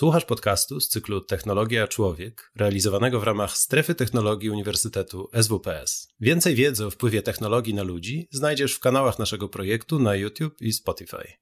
[0.00, 6.08] Słuchasz podcastu z cyklu Technologia Człowiek, realizowanego w ramach Strefy Technologii Uniwersytetu SWPS.
[6.20, 10.72] Więcej wiedzy o wpływie technologii na ludzi znajdziesz w kanałach naszego projektu na YouTube i
[10.72, 11.32] Spotify.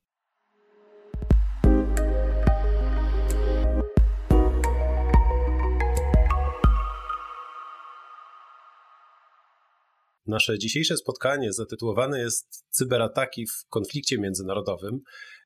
[10.26, 15.00] Nasze dzisiejsze spotkanie zatytułowane jest Cyberataki w konflikcie międzynarodowym.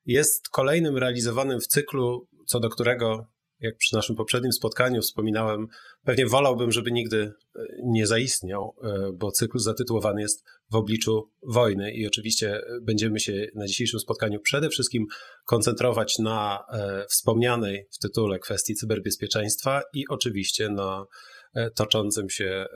[0.05, 3.27] Jest kolejnym realizowanym w cyklu, co do którego,
[3.59, 5.67] jak przy naszym poprzednim spotkaniu wspominałem,
[6.03, 11.93] pewnie wolałbym, żeby nigdy e, nie zaistniał, e, bo cykl zatytułowany jest w obliczu wojny.
[11.93, 15.05] I oczywiście będziemy się na dzisiejszym spotkaniu przede wszystkim
[15.45, 21.05] koncentrować na e, wspomnianej w tytule kwestii cyberbezpieczeństwa i oczywiście na
[21.53, 22.67] E, toczącym się e,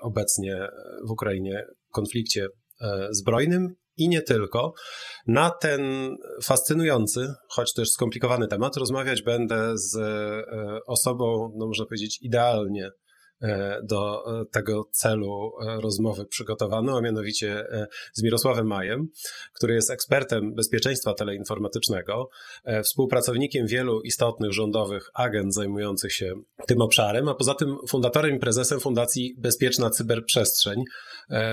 [0.00, 0.68] obecnie
[1.08, 2.48] w Ukrainie konflikcie
[2.80, 4.72] e, zbrojnym i nie tylko.
[5.26, 6.14] Na ten
[6.44, 9.98] fascynujący, choć też skomplikowany temat rozmawiać będę z
[10.86, 13.03] osobą, no można powiedzieć, idealnie E,
[13.82, 17.64] do e, tego celu e, rozmowy przygotowano, a mianowicie
[18.12, 19.08] z Mirosławem Majem,
[19.52, 22.28] który jest ekspertem bezpieczeństwa teleinformatycznego,
[22.84, 26.34] współpracownikiem wielu istotnych rządowych agent zajmujących się
[26.66, 30.84] tym obszarem, a poza tym fundatorem i prezesem Fundacji Bezpieczna Cyberprzestrzeń,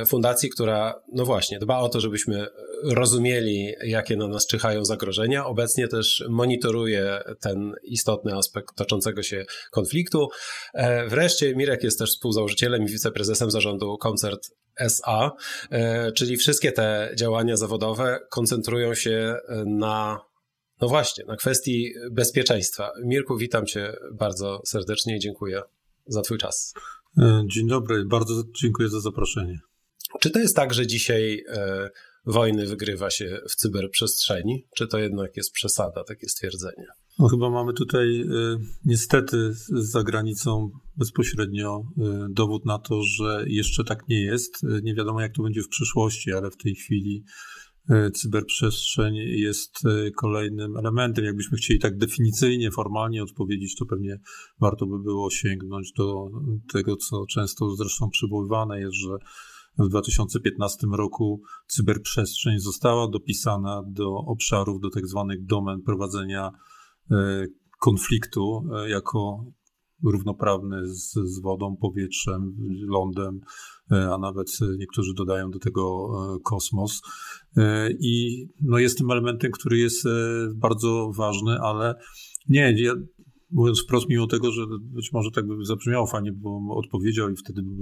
[0.08, 2.47] fundacji, która, no właśnie, dba o to, żebyśmy
[2.84, 5.45] rozumieli, jakie na nas czyhają zagrożenia.
[5.45, 10.28] Obecnie też monitoruje ten istotny aspekt toczącego się konfliktu.
[11.08, 15.32] Wreszcie Mirek jest też współzałożycielem i wiceprezesem zarządu Koncert SA,
[15.72, 20.20] e, czyli wszystkie te działania zawodowe koncentrują się na,
[20.82, 22.92] no właśnie, na kwestii bezpieczeństwa.
[23.04, 25.62] Mirku, witam Cię bardzo serdecznie i dziękuję
[26.08, 26.74] za Twój czas.
[27.18, 29.59] E, dzień dobry, bardzo dziękuję za zaproszenie.
[30.20, 31.90] Czy to jest tak, że dzisiaj e,
[32.26, 36.86] wojny wygrywa się w cyberprzestrzeni, czy to jednak jest przesada, takie stwierdzenie?
[37.20, 38.26] No chyba mamy tutaj y,
[38.86, 44.64] niestety za granicą bezpośrednio y, dowód na to, że jeszcze tak nie jest.
[44.64, 47.24] Y, nie wiadomo jak to będzie w przyszłości, ale w tej chwili
[48.14, 49.72] cyberprzestrzeń jest
[50.18, 51.26] kolejnym elementem.
[51.26, 54.20] Jakbyśmy chcieli tak definicyjnie, formalnie odpowiedzieć, to pewnie
[54.60, 56.26] warto by było sięgnąć do
[56.74, 59.18] tego, co często zresztą przywoływane jest, że
[59.80, 66.52] w 2015 roku cyberprzestrzeń została dopisana do obszarów, do tak zwanych domen prowadzenia
[67.12, 67.46] e,
[67.80, 69.46] konfliktu e, jako
[70.04, 73.40] równoprawny z, z wodą, powietrzem, lądem,
[73.92, 76.08] e, a nawet niektórzy dodają do tego
[76.44, 77.02] kosmos.
[78.00, 80.08] I no jest tym elementem, który jest
[80.56, 81.96] bardzo ważny, ale
[82.50, 82.94] nie, ja
[83.51, 87.63] mówiąc wprost, mimo tego, że być może tak by zabrzmiało fajnie, bo odpowiedział i wtedy
[87.63, 87.78] bym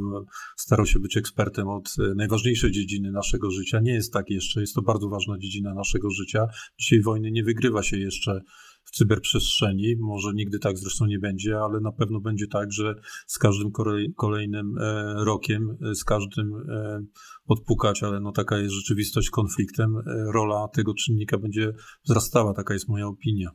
[0.57, 3.79] starał się być ekspertem od e, najważniejszej dziedziny naszego życia.
[3.79, 6.47] Nie jest tak jeszcze, jest to bardzo ważna dziedzina naszego życia.
[6.79, 8.41] Dzisiaj wojny nie wygrywa się jeszcze
[8.83, 9.95] w cyberprzestrzeni.
[9.99, 12.95] Może nigdy tak zresztą nie będzie, ale na pewno będzie tak, że
[13.27, 13.71] z każdym
[14.15, 16.53] kolejnym e, rokiem, e, z każdym
[17.45, 19.95] odpukać, ale no taka jest rzeczywistość konfliktem,
[20.33, 21.73] rola tego czynnika będzie
[22.05, 22.53] wzrastała.
[22.53, 23.51] Taka jest moja opinia.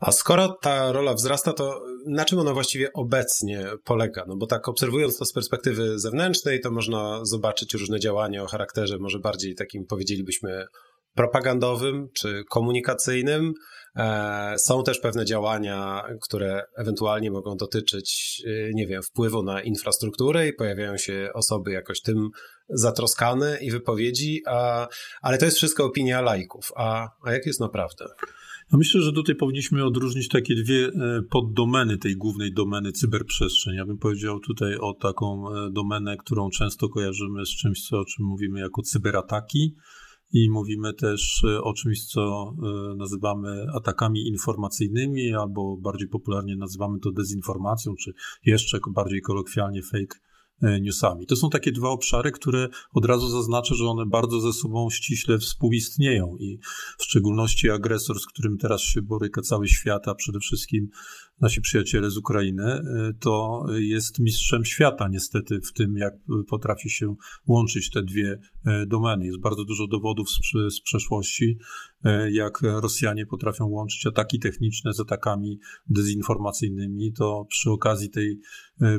[0.00, 4.24] A skoro ta rola wzrasta, to na czym ona właściwie obecnie polega?
[4.28, 8.98] No bo tak obserwując to z perspektywy zewnętrznej, to można zobaczyć różne działania o charakterze
[8.98, 10.66] może bardziej takim powiedzielibyśmy
[11.14, 13.52] propagandowym czy komunikacyjnym.
[13.96, 20.48] E, są też pewne działania, które ewentualnie mogą dotyczyć, e, nie wiem, wpływu na infrastrukturę
[20.48, 22.28] i pojawiają się osoby jakoś tym
[22.68, 24.88] zatroskane i wypowiedzi, a,
[25.22, 26.72] ale to jest wszystko opinia laików.
[26.76, 28.04] A, a jak jest naprawdę?
[28.76, 33.74] Myślę, że tutaj powinniśmy odróżnić takie dwie e, poddomeny tej głównej domeny cyberprzestrzeń.
[33.74, 38.04] Ja bym powiedział tutaj o taką e, domenę, którą często kojarzymy z czymś, co, o
[38.04, 39.74] czym mówimy jako cyberataki.
[40.32, 42.54] I mówimy też e, o czymś, co
[42.96, 48.12] nazywamy atakami informacyjnymi, albo bardziej popularnie nazywamy to dezinformacją, czy
[48.46, 50.18] jeszcze bardziej kolokwialnie fake
[50.62, 51.26] newsami.
[51.26, 55.38] To są takie dwa obszary, które od razu zaznaczę, że one bardzo ze sobą ściśle
[55.38, 56.58] współistnieją i
[56.98, 60.88] w szczególności agresor, z którym teraz się boryka cały świat, a przede wszystkim
[61.40, 62.82] nasi przyjaciele z Ukrainy, e,
[63.20, 66.14] to jest mistrzem świata niestety w tym, jak
[66.48, 67.14] potrafi się
[67.46, 69.26] łączyć te dwie e, domeny.
[69.26, 71.93] Jest bardzo dużo dowodów z, z przeszłości, e,
[72.30, 77.12] jak Rosjanie potrafią łączyć ataki techniczne z atakami dezinformacyjnymi.
[77.12, 78.40] To przy okazji tej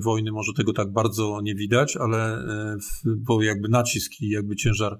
[0.01, 2.43] wojny może tego tak bardzo nie widać, ale
[3.05, 4.99] bo jakby nacisk i jakby ciężar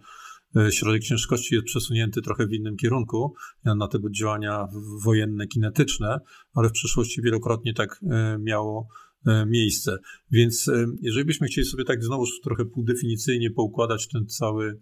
[0.55, 3.33] E, środek ciężkości jest przesunięty trochę w innym kierunku
[3.65, 4.67] na te działania
[5.03, 6.19] wojenne, kinetyczne,
[6.53, 8.87] ale w przeszłości wielokrotnie tak e, miało
[9.27, 9.97] e, miejsce.
[10.31, 14.81] Więc jeżeli byśmy chcieli sobie tak znowu trochę półdefinicyjnie poukładać ten cały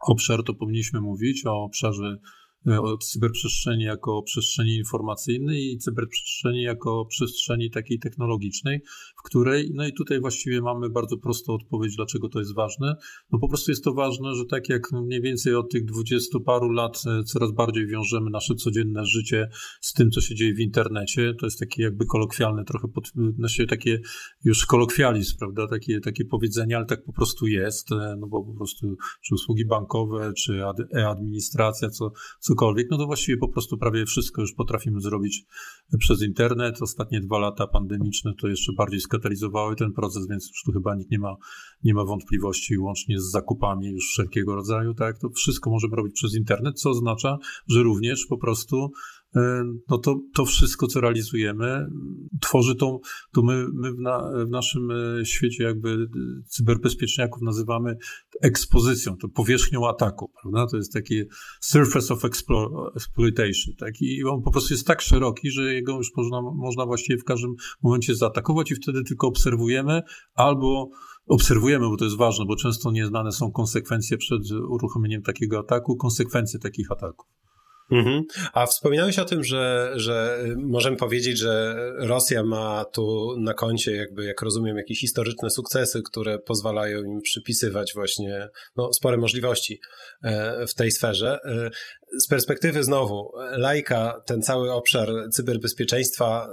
[0.00, 2.16] obszar, to powinniśmy mówić o obszarze
[2.66, 8.80] o cyberprzestrzeni jako przestrzeni informacyjnej i cyberprzestrzeni jako przestrzeni takiej technologicznej,
[9.18, 12.96] w której, no i tutaj właściwie mamy bardzo prostą odpowiedź, dlaczego to jest ważne.
[13.32, 16.70] No po prostu jest to ważne, że tak jak mniej więcej od tych dwudziestu paru
[16.70, 19.48] lat coraz bardziej wiążemy nasze codzienne życie
[19.80, 23.04] z tym, co się dzieje w internecie, to jest takie jakby kolokwialne trochę, pod,
[23.38, 24.00] znaczy takie
[24.44, 28.96] już kolokwializm, prawda, takie, takie powiedzenie, ale tak po prostu jest, no bo po prostu
[29.24, 30.62] czy usługi bankowe, czy
[30.94, 32.10] e-administracja, co,
[32.56, 35.44] cokolwiek, no to właściwie po prostu prawie wszystko już potrafimy zrobić
[35.98, 36.82] przez internet.
[36.82, 41.10] Ostatnie dwa lata pandemiczne to jeszcze bardziej skatalizowały ten proces, więc już tu chyba nikt
[41.10, 41.34] nie ma,
[41.84, 46.34] nie ma wątpliwości, łącznie z zakupami już wszelkiego rodzaju, tak, to wszystko możemy robić przez
[46.34, 47.38] internet, co oznacza,
[47.68, 48.92] że również po prostu
[49.88, 51.86] no to, to wszystko, co realizujemy,
[52.40, 52.98] tworzy tą,
[53.32, 56.08] to my, my w, na, w naszym e, świecie jakby
[56.46, 57.96] cyberbezpieczniaków nazywamy
[58.42, 60.66] ekspozycją, to powierzchnią ataku, prawda?
[60.66, 61.22] To jest taki
[61.60, 62.24] surface of
[62.94, 63.94] exploitation, tak?
[64.00, 67.54] I on po prostu jest tak szeroki, że jego już można, można właściwie w każdym
[67.82, 70.02] momencie zaatakować i wtedy tylko obserwujemy
[70.34, 70.90] albo
[71.26, 76.60] obserwujemy, bo to jest ważne, bo często nieznane są konsekwencje przed uruchomieniem takiego ataku, konsekwencje
[76.60, 77.26] takich ataków.
[77.90, 78.22] Mhm.
[78.52, 84.24] A wspominałeś o tym, że, że możemy powiedzieć, że Rosja ma tu na koncie, jakby,
[84.24, 89.80] jak rozumiem, jakieś historyczne sukcesy, które pozwalają im przypisywać właśnie no, spore możliwości
[90.22, 91.38] e, w tej sferze.
[91.44, 91.70] E,
[92.18, 96.48] z perspektywy znowu lajka, ten cały obszar cyberbezpieczeństwa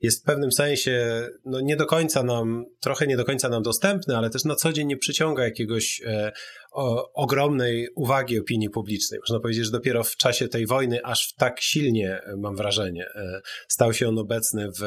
[0.00, 4.16] jest w pewnym sensie no, nie do końca nam, trochę nie do końca nam dostępny,
[4.16, 6.32] ale też na co dzień nie przyciąga jakiegoś e,
[6.72, 9.20] o, ogromnej uwagi opinii publicznej.
[9.20, 13.40] Można powiedzieć, że dopiero w czasie tej wojny aż tak silnie, e, mam wrażenie, e,
[13.68, 14.82] stał się on obecny w,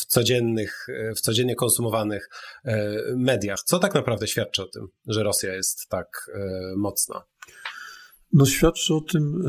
[0.00, 2.28] w codziennych, e, w codziennie konsumowanych
[3.16, 3.58] mediach.
[3.64, 6.30] Co tak naprawdę świadczy o tym, że Rosja jest tak
[6.76, 7.22] mocna?
[8.32, 9.44] No świadczy o tym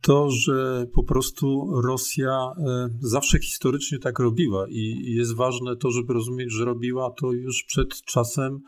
[0.00, 2.52] to, że po prostu Rosja
[3.00, 8.02] zawsze historycznie tak robiła i jest ważne to, żeby rozumieć, że robiła to już przed
[8.02, 8.60] czasem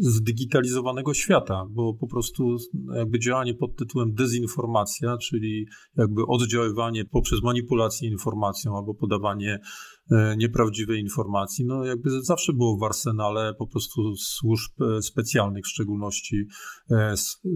[0.00, 2.56] zdigitalizowanego świata, bo po prostu
[2.96, 5.66] jakby działanie pod tytułem dezinformacja, czyli
[5.96, 9.58] jakby oddziaływanie poprzez manipulację informacją albo podawanie
[10.36, 11.64] nieprawdziwej informacji.
[11.64, 16.44] No jakby zawsze było w arsenale po prostu służb e, specjalnych, w szczególności
[16.90, 17.14] e,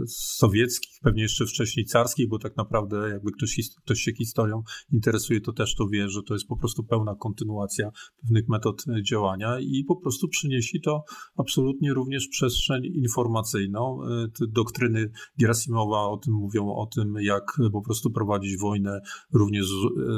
[0.09, 4.62] sowieckich, pewnie jeszcze wcześniej carskich, bo tak naprawdę jakby ktoś, ktoś się historią
[4.93, 7.91] interesuje, to też to wie, że to jest po prostu pełna kontynuacja
[8.21, 11.05] pewnych metod działania i po prostu przynieśli to
[11.37, 13.99] absolutnie również przestrzeń informacyjną.
[14.39, 19.01] Te doktryny Gerasimowa o tym mówią, o tym jak po prostu prowadzić wojnę
[19.33, 19.73] również z,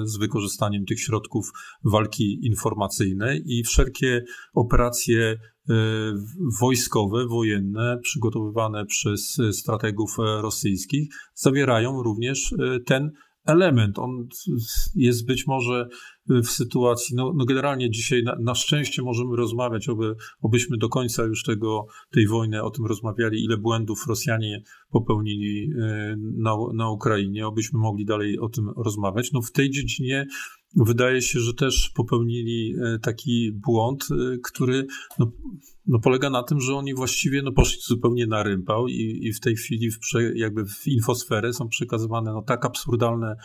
[0.05, 1.51] z wykorzystaniem tych środków
[1.85, 4.25] walki informacyjne i wszelkie
[4.55, 5.75] operacje e,
[6.61, 13.11] wojskowe, wojenne, przygotowywane przez strategów rosyjskich, zawierają również e, ten
[13.47, 13.99] element.
[13.99, 14.29] On
[14.95, 15.89] jest być może
[16.29, 21.25] w sytuacji, no, no generalnie dzisiaj na, na, szczęście możemy rozmawiać, oby, obyśmy do końca
[21.25, 27.47] już tego, tej wojny o tym rozmawiali, ile błędów Rosjanie popełnili e, na, na Ukrainie,
[27.47, 29.33] obyśmy mogli dalej o tym rozmawiać.
[29.33, 30.27] No w tej dziedzinie
[30.77, 34.87] wydaje się, że też popełnili e, taki błąd, e, który
[35.19, 35.33] no,
[35.87, 39.41] no polega na tym, że oni właściwie no, poszli zupełnie na rympał i, i w
[39.41, 39.99] tej chwili w
[40.35, 43.37] jakby w infosferę są przekazywane no, tak absurdalne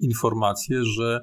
[0.00, 1.20] informacje, że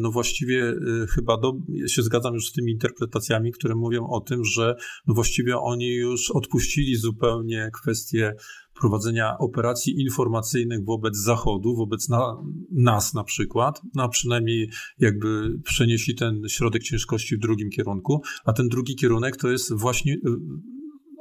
[0.00, 0.74] no właściwie
[1.14, 4.74] chyba do, ja się zgadzam już z tymi interpretacjami, które mówią o tym, że
[5.06, 8.34] no właściwie oni już odpuścili zupełnie kwestię
[8.74, 12.36] prowadzenia operacji informacyjnych wobec Zachodu, wobec na,
[12.70, 18.52] nas na przykład, no a przynajmniej jakby przenieśli ten środek ciężkości w drugim kierunku, a
[18.52, 20.16] ten drugi kierunek to jest właśnie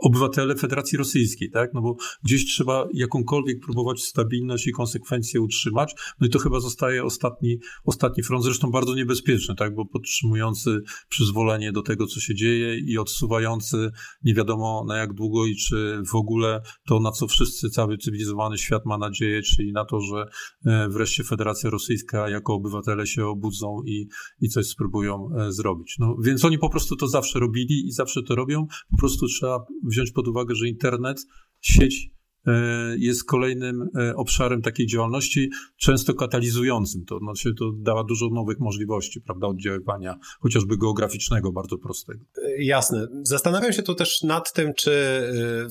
[0.01, 1.74] obywatele Federacji Rosyjskiej, tak?
[1.74, 5.96] No bo gdzieś trzeba jakąkolwiek próbować stabilność i konsekwencje utrzymać.
[6.20, 9.75] No i to chyba zostaje ostatni, ostatni front, zresztą bardzo niebezpieczny, tak?
[9.75, 13.91] Bo podtrzymujący przyzwolenie do tego, co się dzieje i odsuwający
[14.24, 18.58] nie wiadomo na jak długo i czy w ogóle to, na co wszyscy, cały cywilizowany
[18.58, 20.25] świat ma nadzieję, czyli na to, że
[20.65, 24.08] e, wreszcie Federacja Rosyjska jako obywatele się obudzą i,
[24.41, 25.96] i coś spróbują e, zrobić.
[26.00, 28.68] No więc oni po prostu to zawsze robili i zawsze to robią.
[28.91, 31.17] Po prostu trzeba wziąć pod uwagę, że internet,
[31.62, 32.10] sieć
[32.48, 37.05] e, jest kolejnym e, obszarem takiej działalności, często katalizującym.
[37.05, 42.19] To znaczy, to dała dużo nowych możliwości, prawda, oddziaływania, chociażby geograficznego, bardzo prostego.
[42.43, 43.08] E, jasne.
[43.24, 44.91] Zastanawiam się tu też nad tym, czy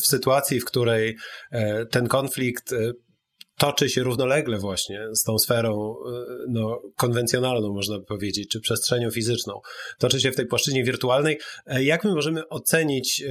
[0.00, 1.16] w sytuacji, w której
[1.90, 2.75] ten konflikt
[3.58, 5.94] toczy się równolegle właśnie z tą sferą
[6.48, 9.60] no, konwencjonalną, można by powiedzieć, czy przestrzenią fizyczną.
[9.98, 11.38] Toczy się w tej płaszczyźnie wirtualnej.
[11.66, 13.25] Jak my możemy ocenić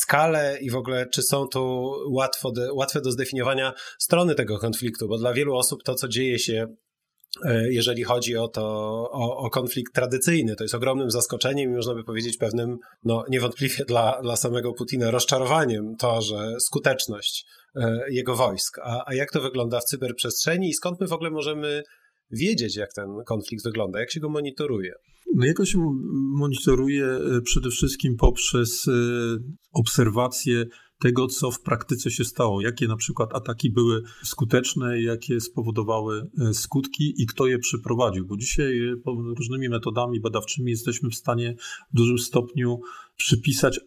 [0.00, 5.18] skalę i w ogóle czy są tu łatwo, łatwe do zdefiniowania strony tego konfliktu, bo
[5.18, 6.66] dla wielu osób to, co dzieje się
[7.44, 8.62] E, jeżeli chodzi o to,
[9.12, 10.56] o, o, konflikt tradycyjny.
[10.56, 15.10] To jest ogromnym zaskoczeniem i można by powiedzieć pewnym, no niewątpliwie dla, dla samego Putina
[15.10, 17.46] rozczarowaniem to, że skuteczność
[17.76, 18.78] e, jego wojsk.
[18.82, 21.82] A, a jak to wygląda w cyberprzestrzeni i skąd my w ogóle możemy
[22.32, 24.92] wiedzieć, jak ten konflikt wygląda, jak się go monitoruje?
[25.34, 25.78] No jako się
[26.12, 28.86] monitoruje e, przede wszystkim poprzez
[29.72, 30.66] obserwację
[31.02, 36.54] tego, co w praktyce się stało, jakie na przykład ataki były skuteczne, jakie spowodowały e,
[36.54, 38.26] skutki i kto je przeprowadził.
[38.26, 38.94] Bo dzisiaj e,
[39.38, 41.54] różnymi metodami badawczymi jesteśmy w stanie
[41.92, 42.80] w dużym stopniu
[43.16, 43.80] przypisać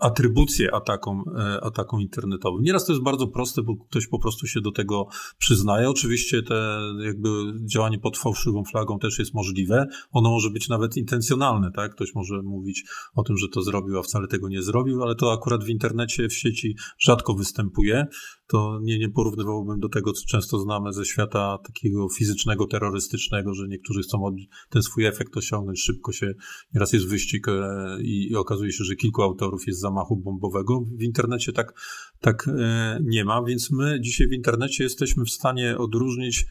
[0.00, 2.62] atrybucje atakom, e, atakom internetowym.
[2.62, 5.06] Nieraz to jest bardzo proste, bo ktoś po prostu się do tego
[5.38, 5.90] przyznaje.
[5.90, 7.28] Oczywiście te jakby
[7.72, 9.86] działanie pod fałszywą flagą też jest możliwe.
[10.10, 11.94] Ono może być nawet intencjonalne, tak?
[11.94, 12.84] Ktoś może mówić
[13.14, 16.28] o tym, że to zrobił, a wcale tego nie zrobił, ale to akurat w internecie,
[16.28, 18.06] w sieci rzadko występuje
[18.50, 23.68] to nie, nie porównywałbym do tego, co często znamy ze świata takiego fizycznego, terrorystycznego, że
[23.68, 24.36] niektórzy chcą
[24.70, 26.34] ten swój efekt osiągnąć, szybko się,
[26.74, 30.80] nieraz jest wyścig e, i, okazuje się, że kilku autorów jest zamachu bombowego.
[30.98, 31.72] W internecie tak,
[32.20, 36.46] tak e, nie ma, więc my dzisiaj w internecie jesteśmy w stanie odróżnić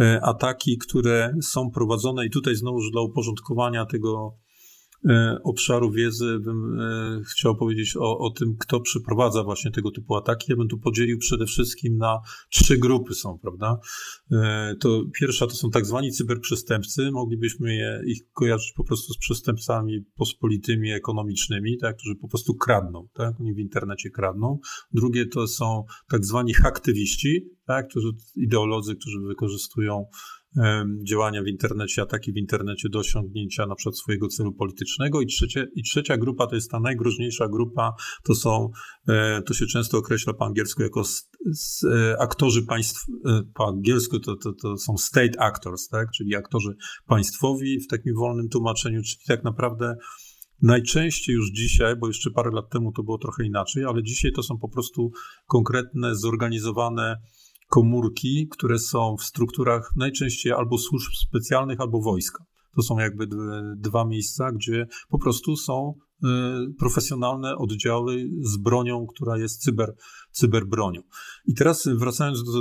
[0.00, 4.36] e, ataki, które są prowadzone i tutaj znowu dla uporządkowania tego
[5.44, 10.46] obszaru wiedzy bym e, chciał powiedzieć o, o tym, kto przeprowadza właśnie tego typu ataki.
[10.48, 13.78] Ja bym tu podzielił przede wszystkim na trzy grupy są, prawda?
[14.32, 17.10] E, to pierwsza to są tak zwani cyberprzestępcy.
[17.10, 23.08] Moglibyśmy je, ich kojarzyć po prostu z przestępcami pospolitymi, ekonomicznymi, tak, którzy po prostu kradną,
[23.12, 23.40] tak?
[23.40, 24.58] Oni w internecie kradną.
[24.92, 30.06] Drugie to są tak zwani haktywiści, tak, którzy, ideolodzy, którzy wykorzystują
[31.08, 35.20] działania w internecie, ataki w internecie do osiągnięcia na przykład swojego celu politycznego.
[35.20, 37.92] I, trzecie, I trzecia grupa to jest ta najgroźniejsza grupa,
[38.24, 38.70] to są,
[39.08, 41.02] e, to się często określa po angielsku jako
[41.90, 46.10] e, aktorzy państw, e, po angielsku to, to, to są state actors, tak?
[46.10, 46.76] czyli aktorzy
[47.06, 49.96] państwowi w takim wolnym tłumaczeniu, czyli tak naprawdę
[50.62, 54.42] Najczęściej już dzisiaj, bo jeszcze parę lat temu to było trochę inaczej, ale dzisiaj to
[54.42, 55.10] są po prostu
[55.46, 57.16] konkretne, zorganizowane
[57.70, 62.44] komórki, które są w strukturach najczęściej albo służb specjalnych, albo wojska.
[62.76, 63.26] To są jakby
[63.76, 66.28] dwa miejsca, gdzie po prostu są y,
[66.78, 69.94] profesjonalne oddziały z bronią, która jest cyber,
[70.30, 71.00] cyberbronią.
[71.46, 72.52] I teraz wracając do,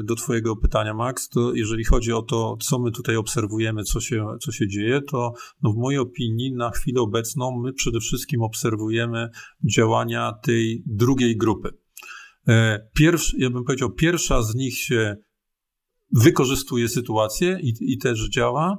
[0.00, 4.00] y, do Twojego pytania, Max, to jeżeli chodzi o to, co my tutaj obserwujemy, co
[4.00, 5.32] się, co się dzieje, to
[5.62, 9.30] no w mojej opinii na chwilę obecną my przede wszystkim obserwujemy
[9.64, 11.81] działania tej drugiej grupy.
[12.48, 15.16] E, pierwszy, ja bym powiedział, pierwsza z nich się
[16.12, 18.78] wykorzystuje sytuację i, i też działa,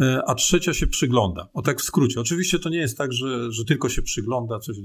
[0.00, 1.48] e, a trzecia się przygląda.
[1.52, 2.20] O tak w skrócie.
[2.20, 4.76] Oczywiście to nie jest tak, że, że tylko się przygląda, coś,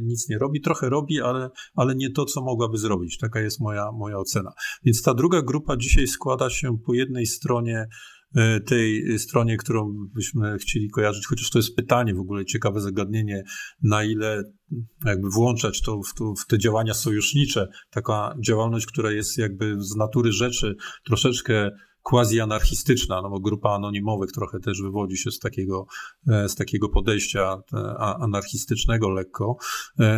[0.00, 0.60] nic nie robi.
[0.60, 3.18] Trochę robi, ale, ale nie to, co mogłaby zrobić.
[3.18, 4.52] Taka jest moja, moja ocena.
[4.84, 7.86] Więc ta druga grupa dzisiaj składa się po jednej stronie
[8.66, 13.42] tej stronie, którą byśmy chcieli kojarzyć, chociaż to jest pytanie w ogóle, ciekawe zagadnienie,
[13.82, 14.42] na ile
[15.04, 19.96] jakby włączać to w, to w te działania sojusznicze, taka działalność, która jest jakby z
[19.96, 21.70] natury rzeczy troszeczkę
[22.10, 25.86] quasi-anarchistyczna, no bo grupa anonimowych trochę też wywodzi się z takiego,
[26.28, 29.56] e, z takiego podejścia e, anarchistycznego lekko,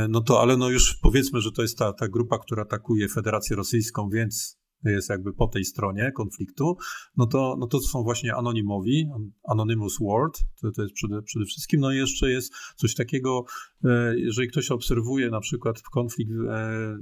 [0.08, 3.56] no to ale no już powiedzmy, że to jest ta, ta grupa, która atakuje Federację
[3.56, 6.76] Rosyjską, więc jest jakby po tej stronie konfliktu,
[7.16, 9.08] no to, no to są właśnie anonimowi,
[9.48, 11.80] Anonymous World, to, to jest przede, przede wszystkim.
[11.80, 13.44] No i jeszcze jest coś takiego,
[13.84, 16.98] e, jeżeli ktoś obserwuje na przykład konflikt, e,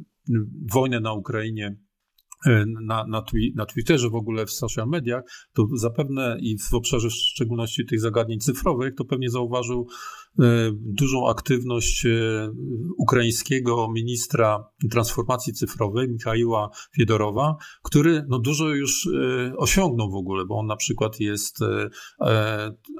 [0.72, 1.76] wojnę na Ukrainie,
[2.46, 6.74] e, na, na, twi na Twitterze, w ogóle w social mediach, to zapewne i w
[6.74, 9.88] obszarze w szczególności tych zagadnień cyfrowych, to pewnie zauważył
[10.72, 12.10] dużą aktywność e,
[12.98, 20.58] ukraińskiego ministra transformacji cyfrowej, Michaiła Fiedorowa, który no, dużo już e, osiągnął w ogóle, bo
[20.58, 21.58] on na przykład jest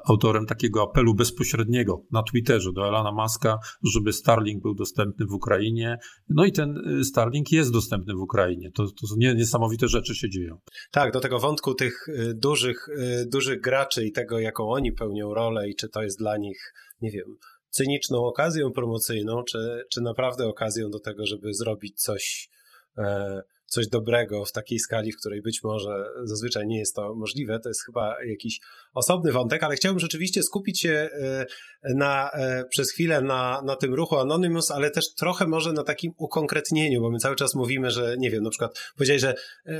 [0.04, 3.58] autorem takiego apelu bezpośredniego na Twitterze do Elana Muska,
[3.94, 5.98] żeby Starlink był dostępny w Ukrainie.
[6.28, 8.70] No i ten Starlink jest dostępny w Ukrainie.
[8.74, 10.58] To, to niesamowite rzeczy się dzieją.
[10.90, 12.88] Tak, do tego wątku tych dużych,
[13.26, 17.10] dużych graczy i tego, jaką oni pełnią rolę i czy to jest dla nich nie
[17.10, 17.36] wiem,
[17.70, 22.50] cyniczną okazją promocyjną, czy, czy naprawdę okazją do tego, żeby zrobić coś,
[22.98, 27.60] e, coś dobrego w takiej skali, w której być może zazwyczaj nie jest to możliwe.
[27.60, 28.60] To jest chyba jakiś
[28.94, 31.46] osobny wątek, ale chciałbym rzeczywiście skupić się e,
[31.94, 36.12] na, e, przez chwilę na, na tym ruchu Anonymous, ale też trochę może na takim
[36.16, 39.34] ukonkretnieniu, bo my cały czas mówimy, że nie wiem, na przykład powiedziałeś, że,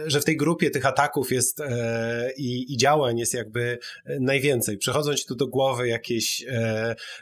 [0.07, 1.63] że w tej grupie tych ataków jest
[2.37, 3.79] i, i działań jest jakby
[4.21, 4.79] najwięcej.
[4.79, 6.45] Przychodzą ci tu do głowy jakieś,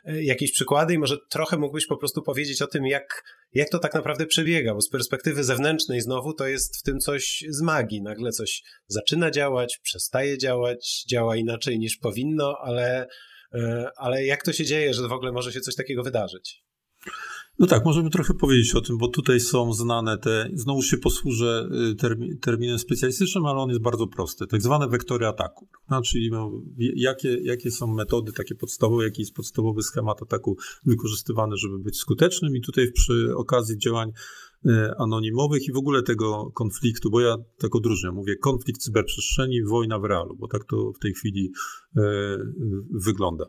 [0.04, 3.24] jakieś przykłady i może trochę mógłbyś po prostu powiedzieć o tym, jak
[3.54, 7.44] jak to tak naprawdę przebiega, bo z perspektywy zewnętrznej znowu to jest w tym coś
[7.48, 8.02] z magii.
[8.02, 13.06] Nagle coś zaczyna działać, przestaje działać, działa inaczej niż powinno, ale,
[13.54, 16.64] e, ale jak to się dzieje, że w ogóle może się coś takiego wydarzyć?
[17.58, 21.68] No tak, możemy trochę powiedzieć o tym, bo tutaj są znane te, znowu się posłużę
[21.92, 25.68] y, termi, terminem specjalistycznym, ale on jest bardzo prosty, tak zwane wektory ataku.
[25.90, 30.56] No, czyli no, jakie, jakie są metody takie podstawowe, jaki jest podstawowy schemat ataku
[30.86, 34.10] wykorzystywany, żeby być skutecznym i tutaj przy okazji działań
[34.66, 39.98] y, anonimowych i w ogóle tego konfliktu, bo ja tak odróżniam, mówię konflikt cyberprzestrzeni, wojna
[39.98, 41.52] w realu, bo tak to w tej chwili
[41.96, 42.00] y,
[42.90, 43.44] wygląda.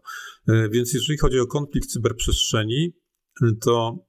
[0.72, 2.94] Więc jeżeli chodzi o konflikt cyberprzestrzeni,
[3.62, 4.06] to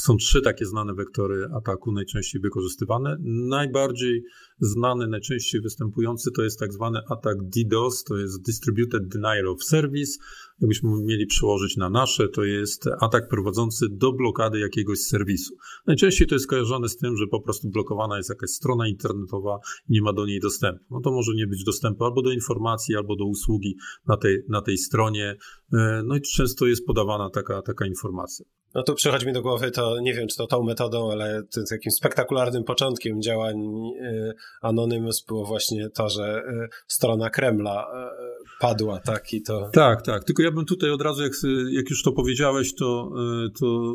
[0.00, 3.16] są trzy takie znane wektory ataku najczęściej wykorzystywane.
[3.48, 4.22] Najbardziej
[4.60, 10.18] znany, najczęściej występujący to jest tak zwany atak DDoS, to jest Distributed Denial of Service.
[10.60, 15.54] Jakbyśmy mieli przełożyć na nasze, to jest atak prowadzący do blokady jakiegoś serwisu.
[15.86, 19.92] Najczęściej to jest kojarzone z tym, że po prostu blokowana jest jakaś strona internetowa i
[19.92, 20.84] nie ma do niej dostępu.
[20.90, 23.76] No to może nie być dostępu albo do informacji, albo do usługi
[24.06, 25.36] na tej, na tej stronie.
[25.72, 28.46] E, no i często jest podawana taka, taka informacja.
[28.74, 31.92] No tu przychodzi mi do głowy to, nie wiem czy to tą metodą, ale takim
[31.92, 38.30] spektakularnym początkiem działań y, Anonymous było właśnie to, że y, strona Kremla y,
[38.60, 39.32] padła, tak?
[39.32, 39.70] I to...
[39.72, 40.24] Tak, tak.
[40.24, 41.32] Tylko ja bym tutaj od razu, jak,
[41.70, 43.12] jak już to powiedziałeś, to,
[43.60, 43.94] to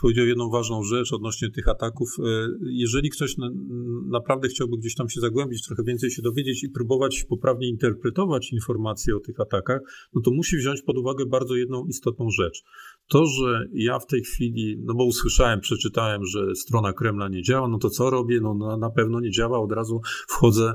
[0.00, 2.08] powiedział jedną ważną rzecz odnośnie tych ataków.
[2.60, 3.50] Jeżeli ktoś na,
[4.10, 9.16] naprawdę chciałby gdzieś tam się zagłębić, trochę więcej się dowiedzieć i próbować poprawnie interpretować informacje
[9.16, 9.80] o tych atakach,
[10.14, 12.62] no to musi wziąć pod uwagę bardzo jedną istotną rzecz.
[13.12, 17.68] To, że ja w tej chwili, no bo usłyszałem, przeczytałem, że strona Kremla nie działa,
[17.68, 18.40] no to co robię?
[18.40, 20.72] No na, na pewno nie działa, od razu wchodzę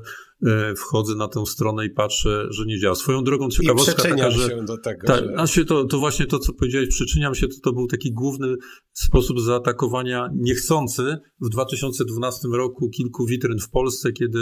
[0.78, 2.96] wchodzę na tę stronę i patrzę, że nie działa.
[2.96, 4.50] Swoją drogą ciekawostka I taka, że...
[4.50, 5.34] się do tego, tak, że...
[5.34, 8.56] znaczy to, to właśnie to, co powiedziałeś, przyczyniam się, to, to był taki główny
[8.94, 14.40] sposób zaatakowania niechcący w 2012 roku kilku witryn w Polsce, kiedy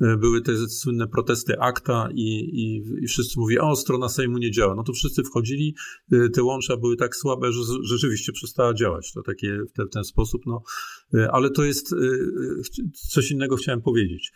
[0.00, 4.50] e, były te słynne protesty akta i, i, i wszyscy mówili, o, strona Sejmu nie
[4.50, 4.74] działa.
[4.74, 5.74] No to wszyscy wchodzili,
[6.12, 9.12] e, te łącza były tak słabe, że rzeczywiście przestała działać.
[9.12, 10.62] To takie w, te, w ten sposób, no.
[11.32, 11.94] Ale to jest,
[13.10, 14.32] coś innego chciałem powiedzieć.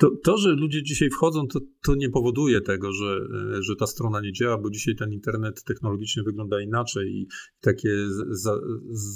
[0.00, 3.20] To, to, że ludzie dzisiaj wchodzą, to, to nie powoduje tego, że,
[3.60, 7.26] że ta strona nie działa, bo dzisiaj ten internet technologicznie wygląda inaczej i
[7.60, 7.90] takie
[8.30, 8.54] za,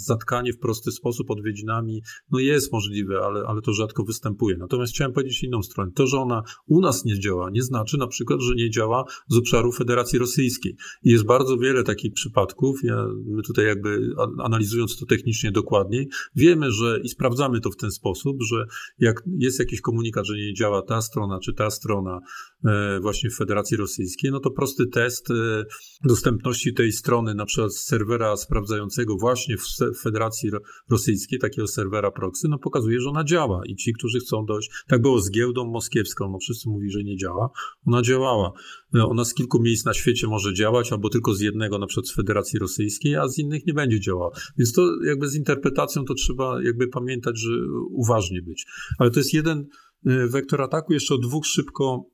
[0.07, 4.57] zatkanie w prosty sposób odwiedzinami no jest możliwe, ale, ale to rzadko występuje.
[4.57, 5.93] Natomiast chciałem powiedzieć inną stronę.
[5.95, 9.37] To, że ona u nas nie działa, nie znaczy na przykład, że nie działa z
[9.37, 10.77] obszaru Federacji Rosyjskiej.
[11.03, 12.79] I jest bardzo wiele takich przypadków.
[12.83, 14.11] Ja, my tutaj jakby
[14.43, 18.67] analizując to technicznie dokładniej, wiemy, że i sprawdzamy to w ten sposób, że
[18.99, 22.21] jak jest jakiś komunikat, że nie działa ta strona czy ta strona
[22.65, 25.65] e, właśnie w Federacji Rosyjskiej, no to prosty test e,
[26.05, 30.51] dostępności tej strony, na przykład serwera sprawdzającego właśnie w Federacji
[30.91, 35.03] Rosyjskiej, takiego serwera proxy, no pokazuje, że ona działa i ci, którzy chcą dojść, tak
[35.03, 37.51] było z giełdą moskiewską, no wszyscy mówi, że nie działa,
[37.87, 38.53] ona działała.
[38.95, 42.09] E, ona z kilku miejsc na świecie może działać, albo tylko z jednego, na przykład
[42.09, 44.31] z Federacji Rosyjskiej, a z innych nie będzie działała.
[44.59, 47.51] Więc to jakby z interpretacją to trzeba jakby pamiętać, że
[47.91, 48.67] uważnie być.
[48.99, 49.67] Ale to jest jeden
[50.05, 50.93] wektor ataku.
[50.93, 52.05] Jeszcze o dwóch szybko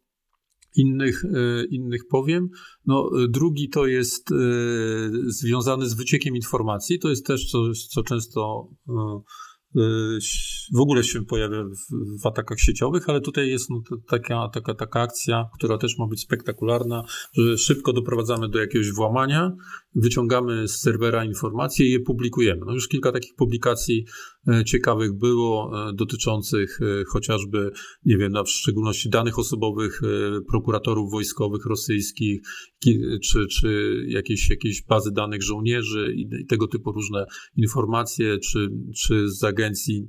[0.76, 2.48] innych, e, innych powiem.
[2.86, 4.28] No, drugi to jest
[5.26, 6.98] związany z wyciekiem informacji.
[6.98, 8.68] To jest też coś, co często
[10.74, 15.00] w ogóle się pojawia w, w atakach sieciowych, ale tutaj jest no, taka, taka, taka
[15.00, 19.52] akcja, która też ma być spektakularna, że szybko doprowadzamy do jakiegoś włamania,
[19.94, 22.60] wyciągamy z serwera informacje i je publikujemy.
[22.66, 24.04] No już kilka takich publikacji
[24.66, 27.70] ciekawych było e, dotyczących e, chociażby,
[28.04, 30.00] nie wiem, na w szczególności danych osobowych
[30.48, 32.40] prokuratorów wojskowych rosyjskich,
[33.22, 37.24] czy, czy jakieś, jakieś bazy danych żołnierzy i tego typu różne
[37.56, 40.08] informacje, czy, czy z agencji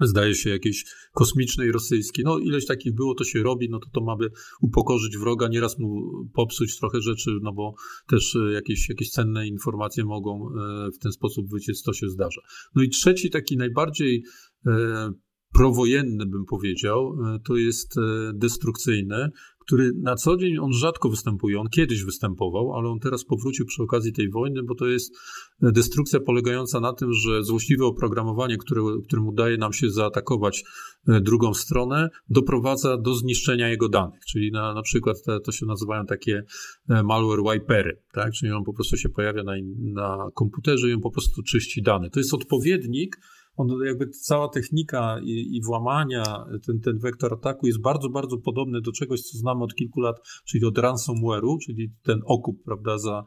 [0.00, 2.24] zdaje się, jakiejś kosmicznej rosyjskiej.
[2.24, 4.28] No ileś takich było, to się robi, no to to mamy
[4.60, 6.02] upokorzyć wroga, nieraz mu
[6.34, 7.74] popsuć trochę rzeczy, no bo
[8.08, 12.40] też e, jakieś, jakieś cenne informacje mogą e, w ten sposób wyciec, to się zdarza.
[12.74, 14.24] No i trzeci taki najbardziej
[14.66, 15.12] e,
[15.52, 17.94] prowojenny, bym powiedział, to jest
[18.34, 19.30] destrukcyjny,
[19.68, 21.60] który na co dzień on rzadko występuje.
[21.60, 25.16] On kiedyś występował, ale on teraz powrócił przy okazji tej wojny, bo to jest
[25.62, 30.64] destrukcja polegająca na tym, że złośliwe oprogramowanie, które, którym udaje nam się zaatakować
[31.08, 34.24] e, drugą stronę, doprowadza do zniszczenia jego danych.
[34.24, 36.42] Czyli na, na przykład te, to się nazywają takie
[36.88, 38.32] e, malware wipery, tak?
[38.32, 42.10] czyli on po prostu się pojawia na, na komputerze i on po prostu czyści dane.
[42.10, 43.16] To jest odpowiednik
[43.58, 46.22] on jakby cała technika i, i, włamania,
[46.66, 50.16] ten, ten wektor ataku jest bardzo, bardzo podobny do czegoś, co znamy od kilku lat,
[50.46, 53.24] czyli od ransomware'u, czyli ten okup, prawda, za,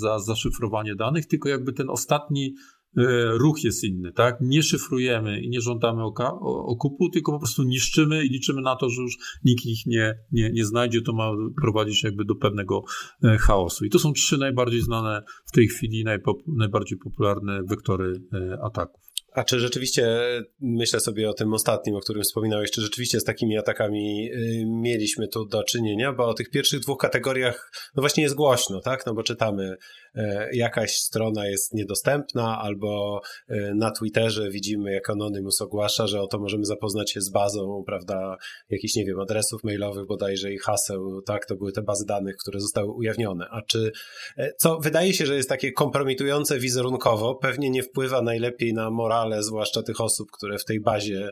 [0.00, 2.54] za zaszyfrowanie danych, tylko jakby ten ostatni
[2.96, 4.36] e, ruch jest inny, tak?
[4.40, 6.32] Nie szyfrujemy i nie żądamy oka,
[6.66, 10.52] okupu, tylko po prostu niszczymy i liczymy na to, że już nikt ich nie, nie,
[10.52, 11.02] nie znajdzie.
[11.02, 11.30] To ma
[11.62, 12.82] prowadzić jakby do pewnego
[13.24, 13.84] e, chaosu.
[13.84, 19.11] I to są trzy najbardziej znane w tej chwili najpop, najbardziej popularne wektory e, ataków.
[19.34, 20.20] A czy rzeczywiście,
[20.60, 25.28] myślę sobie o tym ostatnim, o którym wspominałeś, czy rzeczywiście z takimi atakami y, mieliśmy
[25.28, 26.12] tu do czynienia?
[26.12, 29.06] Bo o tych pierwszych dwóch kategoriach, no właśnie jest głośno, tak?
[29.06, 29.76] No bo czytamy
[30.14, 36.38] E, jakaś strona jest niedostępna, albo e, na Twitterze widzimy, jak Anonymous ogłasza, że oto
[36.38, 38.36] możemy zapoznać się z bazą, prawda,
[38.70, 42.60] jakichś, nie wiem, adresów mailowych bodajże i haseł, tak, to były te bazy danych, które
[42.60, 43.46] zostały ujawnione.
[43.50, 43.92] A czy,
[44.36, 48.90] e, co wydaje się, że jest takie kompromitujące wizerunkowo, pewnie nie wpływa najlepiej na
[49.22, 51.30] morale, zwłaszcza tych osób, które w tej bazie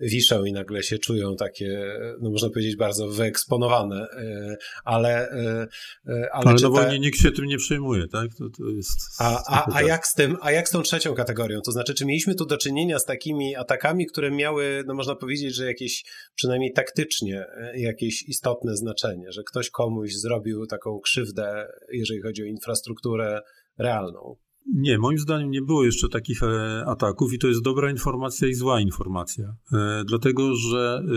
[0.00, 5.30] wiszą i nagle się czują takie, no można powiedzieć, bardzo wyeksponowane, e, ale...
[5.30, 5.66] E,
[6.06, 8.34] e, ale, ale na wojnie nikt się tym nie przejmuje, tak?
[8.38, 8.98] To, to jest...
[9.18, 11.60] A, a, a, jak z tym, a jak z tą trzecią kategorią?
[11.60, 15.54] To znaczy, czy mieliśmy tu do czynienia z takimi atakami, które miały, no można powiedzieć,
[15.54, 22.42] że jakieś, przynajmniej taktycznie, jakieś istotne znaczenie, że ktoś komuś zrobił taką krzywdę, jeżeli chodzi
[22.42, 23.40] o infrastrukturę
[23.78, 24.36] realną?
[24.66, 28.54] Nie, moim zdaniem nie było jeszcze takich e, ataków i to jest dobra informacja i
[28.54, 29.56] zła informacja.
[29.72, 31.14] E, dlatego, że e,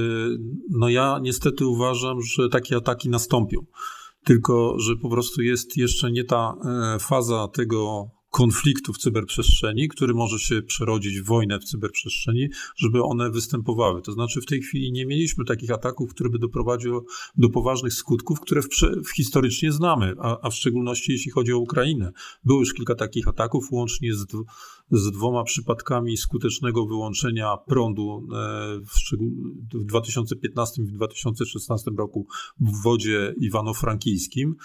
[0.70, 3.66] no ja niestety uważam, że takie ataki nastąpią.
[4.24, 6.54] Tylko, że po prostu jest jeszcze nie ta
[7.00, 13.32] faza tego konfliktu w cyberprzestrzeni, który może się przerodzić w wojnę w cyberprzestrzeni, żeby one
[13.32, 14.02] występowały.
[14.02, 17.02] To znaczy w tej chwili nie mieliśmy takich ataków, które by doprowadziły
[17.38, 18.68] do poważnych skutków, które w,
[19.06, 22.12] w historycznie znamy, a, a, w szczególności jeśli chodzi o Ukrainę.
[22.44, 24.26] Było już kilka takich ataków, łącznie z,
[24.92, 29.00] z dwoma przypadkami skutecznego wyłączenia prądu e, w,
[29.74, 32.28] w 2015 i 2016 roku
[32.60, 34.56] w wodzie iwano-frankijskim.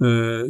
[0.00, 0.44] E,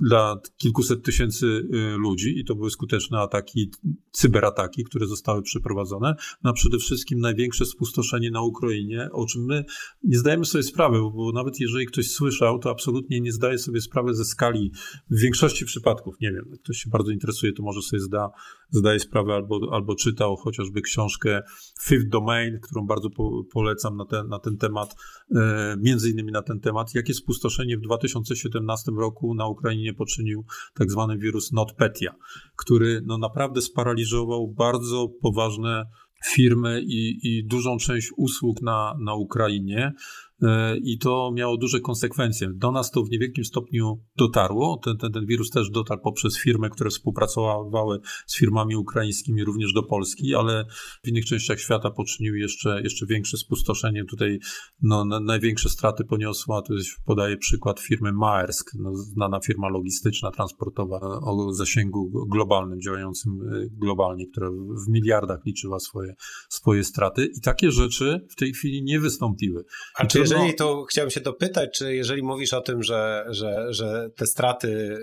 [0.00, 3.70] dla kilkuset tysięcy e, ludzi i to były skuteczne ataki,
[4.12, 9.64] cyberataki, które zostały przeprowadzone, no a przede wszystkim największe spustoszenie na Ukrainie, o czym my
[10.04, 14.14] nie zdajemy sobie sprawy, bo nawet jeżeli ktoś słyszał, to absolutnie nie zdaje sobie sprawy
[14.14, 14.72] ze skali.
[15.10, 18.30] W większości przypadków, nie wiem, ktoś się bardzo interesuje, to może sobie zda,
[18.70, 21.42] zdaje sprawę albo, albo czytał chociażby książkę
[21.82, 24.94] Fifth Domain, którą bardzo po, polecam na ten, na ten temat,
[25.36, 30.44] e, między innymi na ten temat, jakie spustoszenie w 2017 2015 roku na Ukrainie poczynił
[30.74, 32.08] tak zwany wirus NotPetya,
[32.56, 35.84] który no naprawdę sparaliżował bardzo poważne
[36.26, 39.92] firmy i, i dużą część usług na, na Ukrainie.
[40.42, 42.48] E, i to miało duże konsekwencje.
[42.54, 44.80] Do nas to w niewielkim stopniu dotarło.
[44.84, 49.82] Ten, ten, ten wirus też dotarł poprzez firmy, które współpracowały z firmami ukraińskimi również do
[49.82, 50.64] Polski, ale
[51.04, 54.04] w innych częściach świata poczynił jeszcze, jeszcze większe spustoszenie.
[54.04, 54.38] Tutaj
[54.82, 61.00] no, największe straty poniosła, to jest, podaję przykład firmy Maersk, no, znana firma logistyczna, transportowa
[61.00, 64.50] o zasięgu globalnym, działającym e, globalnie, która
[64.86, 66.14] w miliardach liczyła swoje,
[66.48, 67.26] swoje straty.
[67.36, 69.64] I takie rzeczy w tej chwili nie wystąpiły.
[69.94, 74.10] A czy jeżeli to chciałem się dopytać, czy jeżeli mówisz o tym, że, że, że
[74.16, 74.98] te straty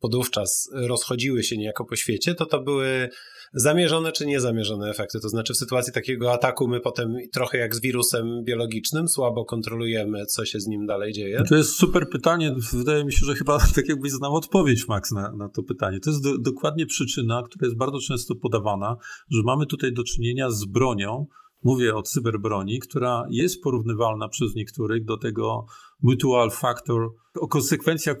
[0.00, 3.08] podówczas rozchodziły się niejako po świecie, to to były
[3.54, 5.20] zamierzone czy niezamierzone efekty.
[5.20, 10.26] To znaczy w sytuacji takiego ataku my potem trochę jak z wirusem biologicznym słabo kontrolujemy,
[10.26, 11.42] co się z nim dalej dzieje.
[11.48, 12.54] To jest super pytanie.
[12.72, 16.00] Wydaje mi się, że chyba tak jakbyś znał odpowiedź, Max, na, na to pytanie.
[16.00, 18.96] To jest do, dokładnie przyczyna, która jest bardzo często podawana,
[19.30, 21.26] że mamy tutaj do czynienia z bronią,
[21.64, 25.66] Mówię o cyberbroni, która jest porównywalna przez niektórych do tego
[26.02, 28.16] mutual factor, o konsekwencjach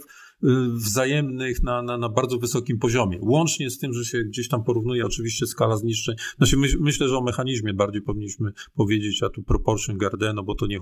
[0.74, 3.18] wzajemnych na, na, na bardzo wysokim poziomie.
[3.22, 6.16] Łącznie z tym, że się gdzieś tam porównuje oczywiście skala zniszczeń.
[6.36, 10.66] Znaczy myśl, myślę, że o mechanizmie bardziej powinniśmy powiedzieć, a tu proportion Gardeno, bo to
[10.66, 10.78] nie,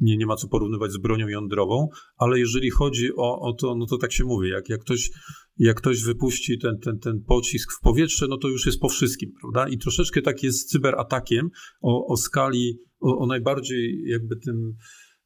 [0.00, 3.86] nie, nie ma co porównywać z bronią jądrową, ale jeżeli chodzi o, o to, no
[3.86, 5.10] to tak się mówi, jak, jak ktoś
[5.58, 9.32] jak ktoś wypuści ten, ten, ten pocisk w powietrze, no to już jest po wszystkim,
[9.40, 9.68] prawda?
[9.68, 11.50] I troszeczkę tak jest z cyberatakiem
[11.80, 14.74] o, o skali, o, o najbardziej jakby tym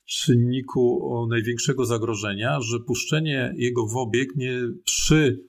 [0.09, 5.49] czynniku największego zagrożenia, że puszczenie jego w obieg nie przy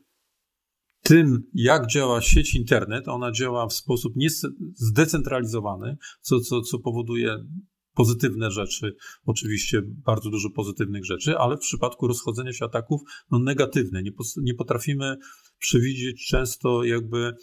[1.04, 4.14] tym, jak działa sieć internet, ona działa w sposób
[4.76, 7.36] zdecentralizowany, co, co, co powoduje
[7.94, 8.96] pozytywne rzeczy,
[9.26, 14.04] oczywiście bardzo dużo pozytywnych rzeczy, ale w przypadku rozchodzenia się ataków, no negatywne.
[14.04, 15.18] Nie, nie potrafimy
[15.60, 17.34] przewidzieć często jakby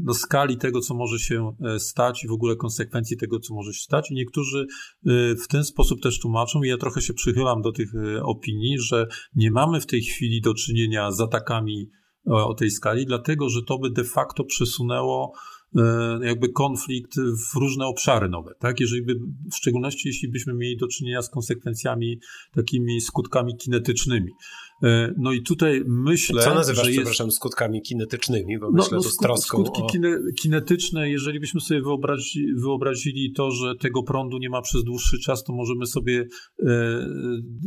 [0.00, 3.72] no, skali tego, co może się e, stać i w ogóle konsekwencji tego, co może
[3.72, 4.10] się stać.
[4.10, 4.66] I niektórzy
[5.06, 7.92] e, w ten sposób też tłumaczą, i ja trochę się przychylam do tych
[8.22, 11.90] opinii, że nie mamy w tej chwili do czynienia z atakami
[12.24, 15.32] o tej skali, dlatego że to by de facto przesunęło
[15.76, 18.80] E, jakby konflikt w różne obszary nowe, tak?
[18.80, 19.14] Jeżeli by,
[19.52, 22.20] w szczególności jeśli byśmy mieli do czynienia z konsekwencjami,
[22.54, 24.32] takimi skutkami kinetycznymi.
[24.82, 27.00] E, no i tutaj myślę, Co nazywasz, że jest...
[27.00, 30.12] przepraszam, skutkami kinetycznymi, bo no, myślę no, tu z troską Skutki o...
[30.40, 35.44] kinetyczne, jeżeli byśmy sobie wyobrazi, wyobrazili to, że tego prądu nie ma przez dłuższy czas,
[35.44, 36.26] to możemy sobie
[36.66, 37.06] e,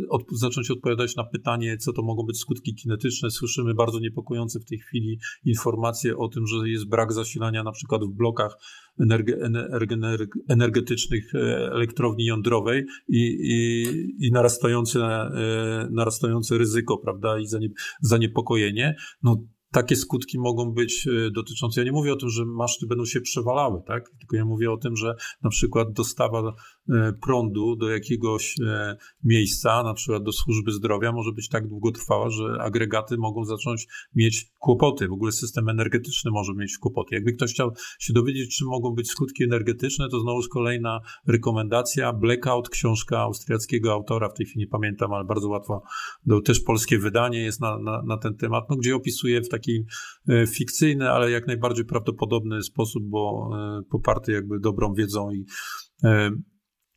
[0.09, 3.31] od, zacząć odpowiadać na pytanie, co to mogą być skutki kinetyczne.
[3.31, 8.01] Słyszymy bardzo niepokojące w tej chwili informacje o tym, że jest brak zasilania na przykład
[8.03, 8.57] w blokach
[10.49, 11.37] energetycznych e,
[11.71, 17.45] elektrowni jądrowej i, i, i narastające, e, narastające ryzyko, prawda, i
[18.01, 22.87] zaniepokojenie, no takie skutki mogą być e, dotyczące, ja nie mówię o tym, że maszty
[22.87, 24.09] będą się przewalały, tak?
[24.19, 26.53] Tylko ja mówię o tym, że na przykład dostawa
[27.21, 32.57] prądu do jakiegoś e, miejsca, na przykład do służby zdrowia, może być tak długotrwała, że
[32.61, 35.07] agregaty mogą zacząć mieć kłopoty.
[35.07, 37.15] W ogóle system energetyczny może mieć kłopoty.
[37.15, 42.13] Jakby ktoś chciał się dowiedzieć, czym mogą być skutki energetyczne, to znowu kolejna rekomendacja.
[42.13, 45.83] Blackout, książka austriackiego autora, w tej chwili nie pamiętam, ale bardzo łatwo,
[46.45, 49.85] też polskie wydanie jest na, na, na ten temat, no, gdzie opisuje w taki
[50.29, 55.45] e, fikcyjny, ale jak najbardziej prawdopodobny sposób, bo e, poparty jakby dobrą wiedzą i
[56.03, 56.31] e,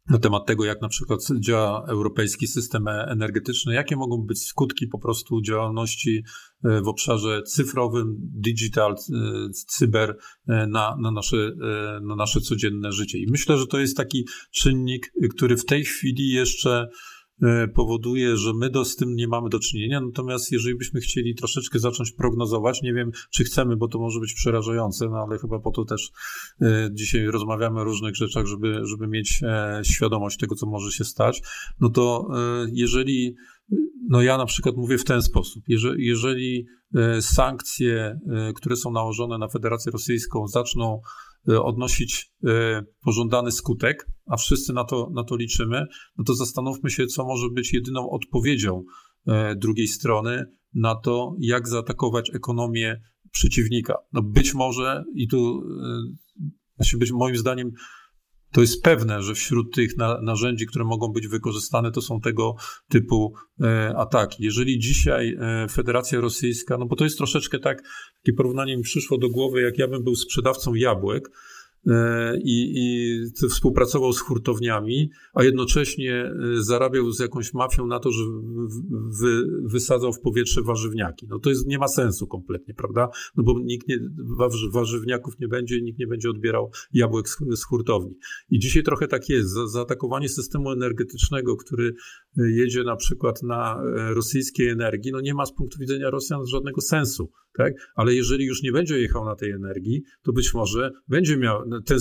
[0.08, 4.98] na temat tego, jak na przykład działa europejski system energetyczny, jakie mogą być skutki po
[4.98, 6.24] prostu działalności
[6.62, 8.94] w obszarze cyfrowym, digital,
[9.66, 11.50] cyber na, na, nasze,
[12.02, 13.18] na nasze codzienne życie.
[13.18, 16.88] I myślę, że to jest taki czynnik, który w tej chwili jeszcze E,
[17.74, 20.00] powoduje, że my do, z tym nie mamy do czynienia.
[20.00, 24.34] Natomiast jeżeli byśmy chcieli troszeczkę zacząć prognozować, nie wiem, czy chcemy, bo to może być
[24.34, 26.10] przerażające, no ale chyba po to też
[26.62, 31.04] e, dzisiaj rozmawiamy o różnych rzeczach, żeby, żeby mieć e, świadomość tego, co może się
[31.04, 31.42] stać,
[31.80, 32.28] no to
[32.72, 33.34] jeżeli,
[34.08, 36.66] no ja na przykład mówię w ten sposób, jeżeli, jeżeli
[37.20, 38.20] sankcje,
[38.54, 44.84] które są nałożone na Federację Rosyjską zaczną E, odnosić e, pożądany skutek, a wszyscy na
[44.84, 45.86] to, na to liczymy,
[46.18, 48.84] no to zastanówmy się, co może być jedyną odpowiedzią
[49.26, 53.94] e, drugiej strony na to, jak zaatakować ekonomię przeciwnika.
[54.12, 55.62] No być może, i tu
[56.76, 57.70] znaczy być moim zdaniem
[58.54, 62.56] to jest pewne, że wśród tych na, narzędzi, które mogą być wykorzystane, to są tego
[62.88, 64.44] typu e, ataki.
[64.44, 67.82] Jeżeli dzisiaj e, Federacja Rosyjska, no bo to jest troszeczkę tak,
[68.22, 71.30] takie porównanie mi przyszło do głowy, jak ja bym był sprzedawcą jabłek,
[72.44, 78.24] i, i współpracował z hurtowniami, a jednocześnie e, zarabiał z jakąś mafią na to, że
[79.20, 81.26] wy, wysadzał w powietrze warzywniaki.
[81.28, 83.08] No to jest, nie ma sensu kompletnie, prawda?
[83.36, 83.98] No bo nikt nie,
[84.72, 88.14] warzywniaków nie będzie, nikt nie będzie odbierał jabłek z, z hurtowni.
[88.50, 89.50] I dzisiaj trochę tak jest.
[89.50, 91.94] Za, zaatakowanie systemu energetycznego, który
[92.38, 93.82] e, jedzie na przykład na
[94.14, 97.72] rosyjskiej energii, no nie ma z punktu widzenia Rosjan żadnego sensu tak?
[97.94, 101.98] Ale jeżeli już nie będzie jechał na tej energii, to być może będzie miał, ten,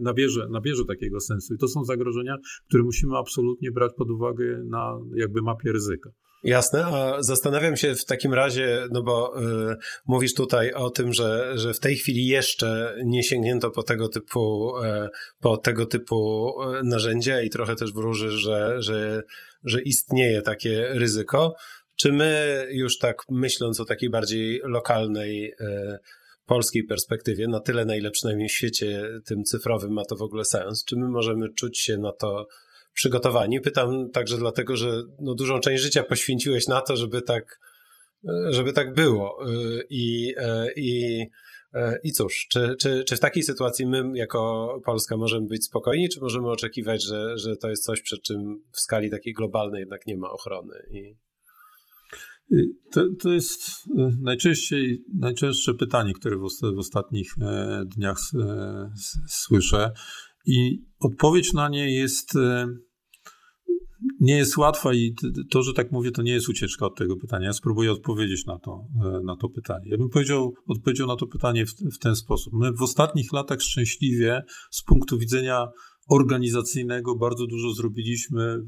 [0.00, 1.54] nabierze, nabierze takiego sensu.
[1.54, 2.36] I to są zagrożenia,
[2.68, 6.10] które musimy absolutnie brać pod uwagę na jakby mapie ryzyka.
[6.46, 11.52] Jasne, a zastanawiam się w takim razie, no bo y, mówisz tutaj o tym, że,
[11.54, 15.08] że w tej chwili jeszcze nie sięgnięto po tego typu, y,
[15.40, 19.22] po tego typu e, narzędzia i trochę też wróży, że, że,
[19.64, 21.54] że istnieje takie ryzyko.
[21.96, 25.98] Czy my już tak myśląc o takiej bardziej lokalnej e,
[26.46, 30.44] polskiej perspektywie, na tyle, na ile przynajmniej w świecie tym cyfrowym ma to w ogóle
[30.44, 32.46] sens, czy my możemy czuć się na to
[32.92, 33.60] przygotowani?
[33.60, 37.60] Pytam także dlatego, że no, dużą część życia poświęciłeś na to, żeby tak,
[38.28, 39.38] e, żeby tak było.
[39.46, 39.48] E,
[39.90, 40.34] I,
[40.76, 41.20] i,
[42.02, 46.20] i cóż, czy, czy, czy w takiej sytuacji my jako Polska możemy być spokojni, czy
[46.20, 50.16] możemy oczekiwać, że, że to jest coś, przed czym w skali takiej globalnej jednak nie
[50.16, 50.74] ma ochrony?
[50.90, 51.25] I...
[52.52, 58.90] Y, to, to jest y, najczęściej, najczęstsze pytanie, które w, ostatnich e, dniach e,
[59.28, 59.92] słyszę.
[60.46, 62.66] I odpowiedź na nie jest, e,
[64.20, 65.14] nie jest łatwa i
[65.50, 67.46] to, że tak mówię, to nie jest ucieczka od tego pytania.
[67.46, 68.84] Ja spróbuję odpowiedzieć na to,
[69.24, 69.90] na to pytanie.
[69.90, 72.52] Ja bym powiedział, odpowiedział na to pytanie w, w ten sposób.
[72.52, 75.66] My w ostatnich latach szczęśliwie z punktu widzenia
[76.08, 78.58] organizacyjnego bardzo dużo zrobiliśmy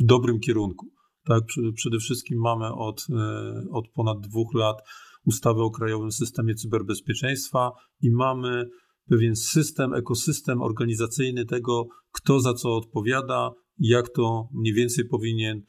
[0.00, 0.95] w dobrym kierunku.
[1.26, 1.42] Tak,
[1.74, 4.76] przede wszystkim mamy od, e, od ponad dwóch lat
[5.24, 7.70] ustawę o Krajowym Systemie Cyberbezpieczeństwa
[8.02, 8.64] i mamy
[9.08, 15.62] pewien system, ekosystem organizacyjny tego, kto za co odpowiada, jak to mniej więcej powinien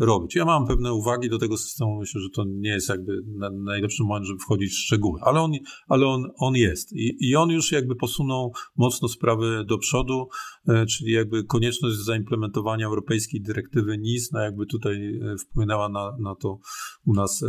[0.00, 0.34] robić.
[0.34, 4.26] Ja mam pewne uwagi do tego systemu, myślę, że to nie jest jakby najlepszy moment,
[4.26, 5.52] żeby wchodzić w szczegóły, ale on,
[5.88, 10.28] ale on, on jest I, i on już jakby posunął mocno sprawy do przodu,
[10.68, 16.34] e, czyli jakby konieczność zaimplementowania europejskiej dyrektywy NIS, no jakby tutaj e, wpłynęła na, na
[16.34, 16.58] to
[17.06, 17.44] u nas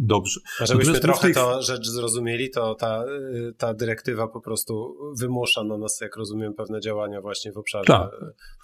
[0.00, 0.40] dobrze.
[0.60, 1.34] A żebyśmy trochę tej...
[1.34, 3.04] to rzecz zrozumieli, to ta,
[3.56, 8.10] ta dyrektywa po prostu wymusza na nas, jak rozumiem, pewne działania właśnie w obszarze tak.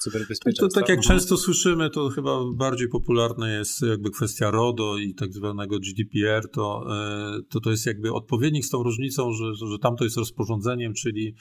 [0.00, 0.80] cyberbezpieczeństwa.
[0.80, 5.32] To, tak jak często słyszymy, to chyba bardziej popularna jest jakby kwestia RODO i tak
[5.32, 10.04] zwanego GDPR, to, e, to to jest jakby odpowiednik z tą różnicą, że, że tamto
[10.04, 11.34] jest rozporządzeniem, czyli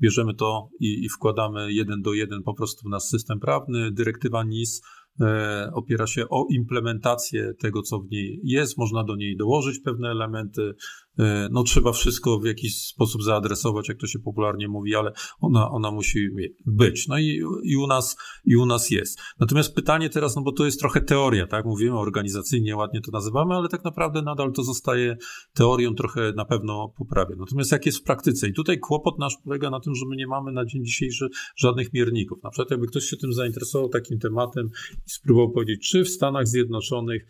[0.00, 3.92] bierzemy to i, i wkładamy jeden do jeden po prostu w nasz system prawny.
[3.92, 4.80] Dyrektywa NIS
[5.20, 8.78] E, opiera się o implementację tego, co w niej jest.
[8.78, 10.74] Można do niej dołożyć pewne elementy.
[11.20, 15.70] E, no, trzeba wszystko w jakiś sposób zaadresować, jak to się popularnie mówi, ale ona,
[15.70, 16.28] ona musi
[16.66, 17.08] być.
[17.08, 19.18] No i, i, u nas, i u nas jest.
[19.40, 21.64] Natomiast pytanie teraz, no bo to jest trochę teoria, tak?
[21.64, 25.16] Mówimy organizacyjnie, ładnie to nazywamy, ale tak naprawdę nadal to zostaje
[25.54, 27.36] teorią, trochę na pewno poprawia.
[27.38, 28.48] Natomiast jak jest w praktyce?
[28.48, 31.92] I tutaj kłopot nasz polega na tym, że my nie mamy na dzień dzisiejszy żadnych
[31.92, 32.42] mierników.
[32.42, 34.68] Na przykład, jakby ktoś się tym zainteresował takim tematem
[35.06, 37.26] spróbował powiedzieć, czy w Stanach Zjednoczonych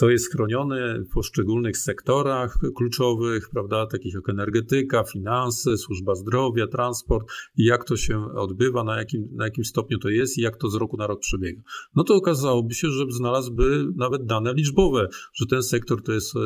[0.00, 7.26] to jest chronione w poszczególnych sektorach kluczowych, prawda, takich jak energetyka, finanse, służba zdrowia, transport
[7.56, 10.68] i jak to się odbywa, na jakim, na jakim stopniu to jest i jak to
[10.68, 11.62] z roku na rok przebiega.
[11.94, 16.40] No to okazałoby się, że znalazłby nawet dane liczbowe, że ten sektor to jest, e,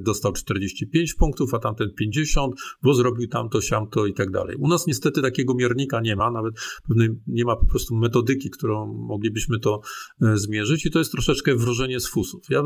[0.00, 4.56] dostał 45 punktów, a tamten 50, bo zrobił tamto, siamto i tak dalej.
[4.56, 6.54] U nas niestety takiego miernika nie ma, nawet
[6.88, 9.80] pewnej, nie ma po prostu metodyki, którą moglibyśmy to
[10.22, 12.47] e, zmierzyć i to jest troszeczkę wrożenie z fusów.
[12.50, 12.62] Ja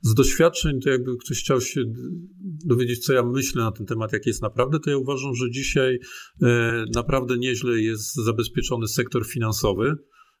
[0.00, 1.80] z doświadczeń, to jakby ktoś chciał się
[2.64, 5.98] dowiedzieć, co ja myślę na ten temat, jak jest naprawdę, to ja uważam, że dzisiaj
[6.42, 9.96] e, naprawdę nieźle jest zabezpieczony sektor finansowy.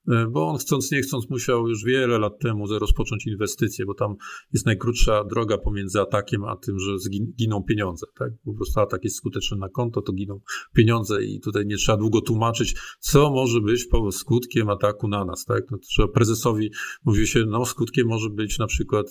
[0.08, 4.14] E, bo on chcąc nie chcąc musiał już wiele lat temu rozpocząć inwestycje, bo tam
[4.52, 8.06] jest najkrótsza droga pomiędzy atakiem a tym, że giną pieniądze.
[8.18, 8.32] Tak?
[8.44, 10.40] Po prostu atak jest skuteczny na konto, to giną
[10.72, 15.44] pieniądze i tutaj nie trzeba długo tłumaczyć, co może być skutkiem ataku na nas.
[15.44, 15.62] Tak?
[15.70, 16.70] No, trzeba prezesowi
[17.04, 19.06] mówi się, no skutkiem może być na przykład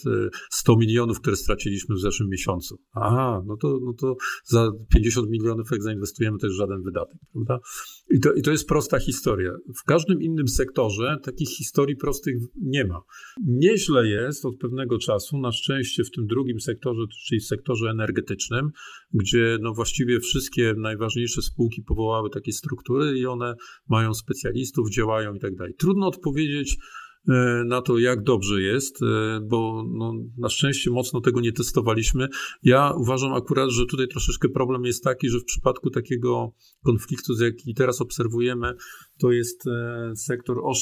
[0.51, 2.79] 100 e, milionów, które straciliśmy w zeszłym miesiącu.
[2.93, 7.17] Aha, no to, no to za 50 milionów jak zainwestujemy, to jest żaden wydatek.
[7.33, 7.59] Prawda?
[8.13, 9.51] I to, I to jest prosta historia.
[9.81, 13.01] W każdym innym sektorze takich historii prostych nie ma.
[13.47, 18.69] Nieźle jest od pewnego czasu, na szczęście w tym drugim sektorze, czyli sektorze energetycznym,
[19.13, 23.55] gdzie no właściwie wszystkie najważniejsze spółki powołały takie struktury i one
[23.89, 25.73] mają specjalistów, działają i tak dalej.
[25.79, 26.77] Trudno odpowiedzieć,
[27.65, 32.27] na to, jak dobrze jest, e, bo no, na szczęście mocno tego nie testowaliśmy.
[32.63, 36.53] Ja uważam akurat, że tutaj troszeczkę problem jest taki, że w przypadku takiego
[36.85, 38.73] konfliktu, jaki teraz obserwujemy,
[39.19, 40.73] to jest e, sektor o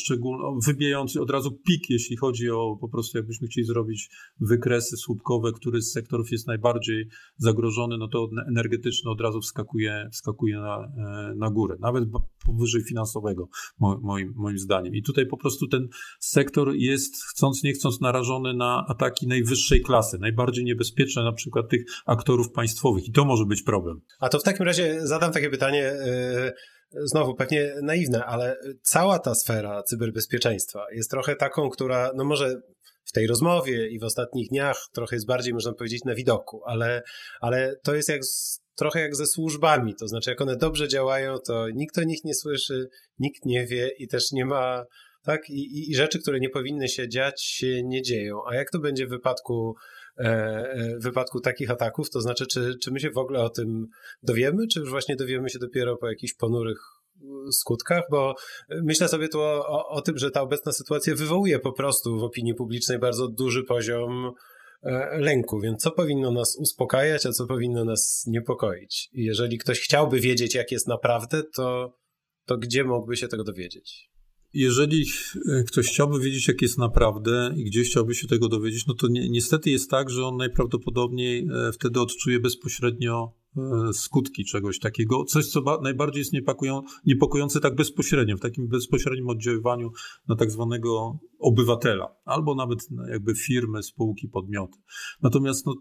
[0.68, 5.82] wybijający od razu pik, jeśli chodzi o po prostu, jakbyśmy chcieli zrobić wykresy słupkowe, który
[5.82, 10.92] z sektorów jest najbardziej zagrożony, no to energetyczny od razu wskakuje, wskakuje na,
[11.36, 12.04] na górę, nawet
[12.46, 13.50] powyżej finansowego,
[13.80, 14.96] moim, moim zdaniem.
[14.96, 15.88] I tutaj po prostu ten
[16.32, 21.82] sektor jest, chcąc nie chcąc, narażony na ataki najwyższej klasy, najbardziej niebezpieczne, na przykład tych
[22.06, 23.08] aktorów państwowych.
[23.08, 24.02] I to może być problem.
[24.20, 25.94] A to w takim razie zadam takie pytanie.
[26.06, 26.54] Yy,
[26.94, 32.62] znowu pewnie naiwne, ale cała ta sfera cyberbezpieczeństwa jest trochę taką, która, no może
[33.06, 37.02] w tej rozmowie i w ostatnich dniach trochę jest bardziej, można powiedzieć, na widoku, ale,
[37.42, 41.38] ale to jest jak z, trochę jak ze służbami, to znaczy jak one dobrze działają,
[41.48, 42.88] to nikt o nich nie słyszy,
[43.20, 44.84] nikt nie wie i też nie ma
[45.24, 45.50] tak?
[45.50, 48.42] I, I, rzeczy, które nie powinny się dziać, się nie dzieją.
[48.48, 49.76] A jak to będzie w wypadku,
[50.18, 52.10] e, e, w wypadku takich ataków?
[52.10, 53.88] To znaczy, czy, czy my się w ogóle o tym
[54.24, 56.80] dowiemy, czy już właśnie dowiemy się dopiero po jakichś ponurych
[57.16, 58.36] e, skutkach, bo
[58.84, 62.24] myślę sobie tu o, o, o, tym, że ta obecna sytuacja wywołuje po prostu w
[62.24, 64.32] opinii publicznej bardzo duży poziom
[65.12, 69.10] lęku, więc co powinno nas uspokajać, a co powinno nas niepokoić?
[69.14, 71.98] I jeżeli ktoś chciałby wiedzieć, jak jest naprawdę, to,
[72.46, 74.11] to gdzie mógłby się tego dowiedzieć?
[74.54, 75.06] Jeżeli
[75.50, 79.08] e, ktoś chciałby wiedzieć, jak jest naprawdę i gdzieś chciałby się tego dowiedzieć, no to
[79.08, 85.24] ni niestety jest tak, że on najprawdopodobniej e, wtedy odczuje bezpośrednio e, skutki czegoś takiego,
[85.24, 86.34] coś, co najbardziej jest
[87.06, 89.92] niepokojące tak bezpośrednio, w takim bezpośrednim oddziaływaniu
[90.28, 92.80] na tak zwanego obywatela, albo nawet
[93.12, 94.80] jakby firmy, spółki, podmioty.
[95.22, 95.76] Natomiast no,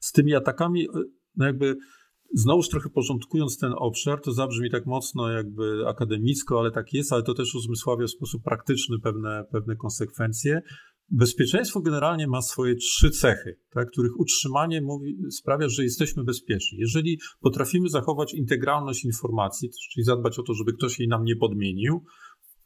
[0.00, 0.86] z tymi atakami,
[1.36, 1.76] no jakby
[2.34, 7.22] Znowuż trochę porządkując ten obszar, to zabrzmi tak mocno jakby akademicko, ale tak jest, ale
[7.22, 10.62] to też uzmysławia w sposób praktyczny pewne, pewne konsekwencje.
[11.10, 16.78] Bezpieczeństwo generalnie ma swoje trzy cechy, tak, których utrzymanie mówi, sprawia, że jesteśmy bezpieczni.
[16.78, 22.04] Jeżeli potrafimy zachować integralność informacji, czyli zadbać o to, żeby ktoś jej nam nie podmienił,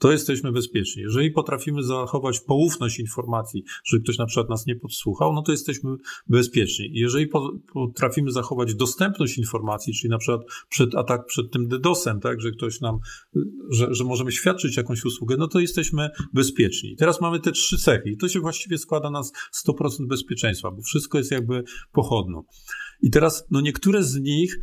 [0.01, 1.03] to jesteśmy bezpieczni.
[1.03, 5.91] Jeżeli potrafimy zachować poufność informacji, że ktoś na przykład nas nie podsłuchał, no to jesteśmy
[6.27, 6.91] bezpieczni.
[6.93, 7.29] Jeżeli
[7.73, 12.81] potrafimy zachować dostępność informacji, czyli na przykład przed atak, przed tym DDoSem, tak, że ktoś
[12.81, 12.99] nam,
[13.71, 16.97] że, że możemy świadczyć jakąś usługę, no to jesteśmy bezpieczni.
[16.97, 19.23] teraz mamy te trzy cechy i to się właściwie składa na
[19.67, 22.45] 100% bezpieczeństwa, bo wszystko jest jakby pochodną.
[23.03, 24.59] I teraz, no niektóre z nich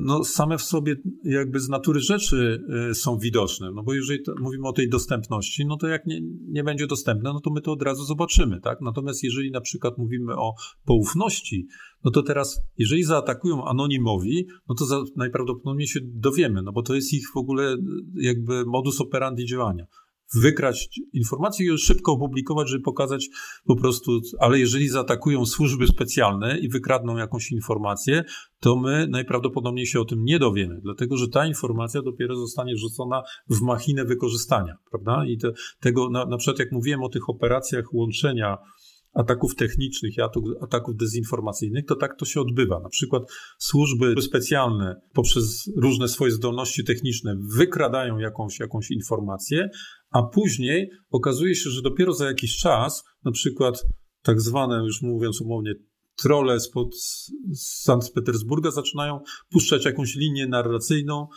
[0.00, 3.70] no, same w sobie jakby z natury rzeczy e, są widoczne.
[3.74, 7.40] No bo jeżeli mówimy o tej dostępności, no to jak nie, nie będzie dostępne, no
[7.40, 8.80] to my to od razu zobaczymy, tak?
[8.80, 10.54] Natomiast jeżeli na przykład mówimy o
[10.84, 11.66] poufności,
[12.04, 16.94] no to teraz, jeżeli zaatakują anonimowi, no to za, najprawdopodobniej się dowiemy, no bo to
[16.94, 17.76] jest ich w ogóle
[18.14, 19.86] jakby modus operandi działania
[20.34, 23.28] wykrać informacje i szybko opublikować, żeby pokazać
[23.64, 28.24] po prostu, ale jeżeli zaatakują służby specjalne i wykradną jakąś informację,
[28.60, 33.22] to my najprawdopodobniej się o tym nie dowiemy, dlatego że ta informacja dopiero zostanie rzucona
[33.50, 35.24] w machinę wykorzystania, prawda?
[35.26, 38.58] I te, tego, na, na przykład jak mówiłem o tych operacjach łączenia
[39.14, 40.20] ataków technicznych i
[40.60, 42.80] ataków dezinformacyjnych, to tak to się odbywa.
[42.80, 43.22] Na przykład
[43.58, 49.70] służby specjalne poprzez różne swoje zdolności techniczne wykradają jakąś, jakąś informację,
[50.10, 53.82] a później okazuje się, że dopiero za jakiś czas, na przykład
[54.22, 55.74] tak zwane, już mówiąc umownie,
[56.22, 56.88] trole spod
[57.54, 61.28] Sankt Petersburga zaczynają puszczać jakąś linię narracyjną,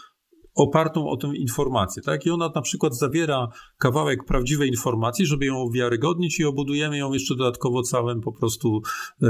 [0.56, 2.26] opartą o tę informację, tak?
[2.26, 3.48] I ona na przykład zawiera
[3.78, 8.82] kawałek prawdziwej informacji, żeby ją uwiarygodnić i obudujemy ją jeszcze dodatkowo całym po prostu
[9.22, 9.28] e,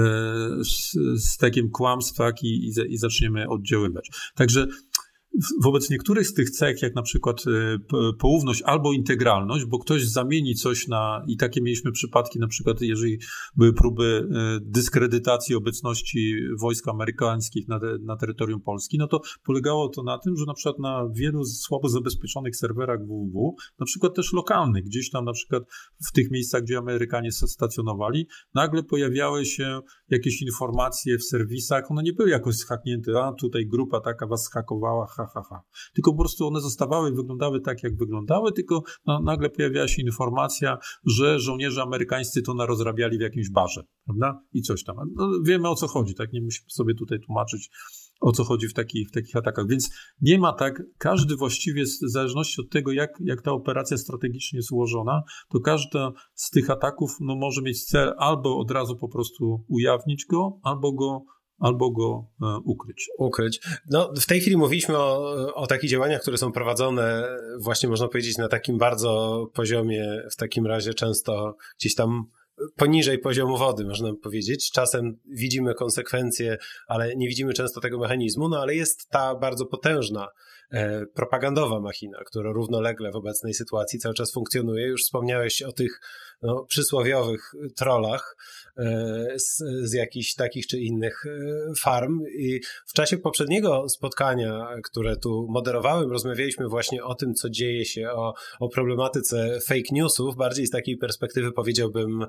[1.40, 2.44] takim kłamstw, tak?
[2.44, 4.10] I, i, i zaczniemy oddziaływać.
[4.36, 4.68] Także
[5.64, 7.78] wobec niektórych z tych cech, jak na przykład e,
[8.20, 13.20] połówność albo integralność, bo ktoś zamieni coś na, i takie mieliśmy przypadki, na przykład jeżeli
[13.56, 20.04] były próby e, dyskredytacji obecności wojsk amerykańskich na, na terytorium Polski, no to polegało to
[20.04, 24.84] na tym, że na przykład na wielu słabo zabezpieczonych serwerach www, na przykład też lokalnych,
[24.84, 25.64] gdzieś tam na przykład
[26.08, 29.80] w tych miejscach, gdzie Amerykanie stacjonowali, nagle pojawiały się
[30.10, 35.08] jakieś informacje w serwisach, one nie były jakoś zhaknięte, a tutaj grupa taka was hakowała,
[35.26, 35.64] ha, ha, ha.
[35.94, 40.78] Tylko po prostu one zostawały, wyglądały tak, jak wyglądały, tylko no, nagle pojawiała się informacja,
[41.06, 44.42] że żołnierze amerykańscy to narozrabiali w jakimś barze, prawda?
[44.54, 44.96] I coś tam.
[45.16, 46.34] No, wiemy o co chodzi, tak?
[46.34, 47.70] Nie musimy sobie tutaj tłumaczyć,
[48.22, 49.68] o co chodzi w takich, w takich atakach.
[49.68, 49.90] Więc
[50.22, 54.72] nie ma tak, każdy właściwie, w zależności od tego, jak, jak ta operacja strategicznie jest
[54.72, 56.00] ułożona, to każdy
[56.34, 60.92] z tych ataków no, może mieć cel albo od razu po prostu ujawnić go, albo
[60.92, 61.26] go
[61.62, 63.10] albo go e, ukryć.
[63.18, 63.62] Ukryć.
[63.90, 68.38] No, w tej chwili mówiliśmy o, o takich działaniach, które są prowadzone właśnie można powiedzieć
[68.38, 72.24] na takim bardzo poziomie, w takim razie często gdzieś tam
[72.76, 74.72] poniżej poziomu wody, można powiedzieć.
[74.72, 76.58] Czasem widzimy konsekwencje,
[76.88, 80.28] ale nie widzimy często tego mechanizmu, no ale jest ta bardzo potężna
[81.16, 84.88] propagandowa machina, która równolegle w obecnej sytuacji cały czas funkcjonuje.
[84.88, 86.00] Już wspomniałeś o tych
[86.42, 88.36] no, przysłowiowych trollach
[88.78, 91.30] e, z, z jakichś takich czy innych e,
[91.82, 92.20] farm.
[92.38, 98.10] I w czasie poprzedniego spotkania, które tu moderowałem, rozmawialiśmy właśnie o tym, co dzieje się,
[98.10, 102.26] o, o problematyce fake newsów, bardziej z takiej perspektywy powiedziałbym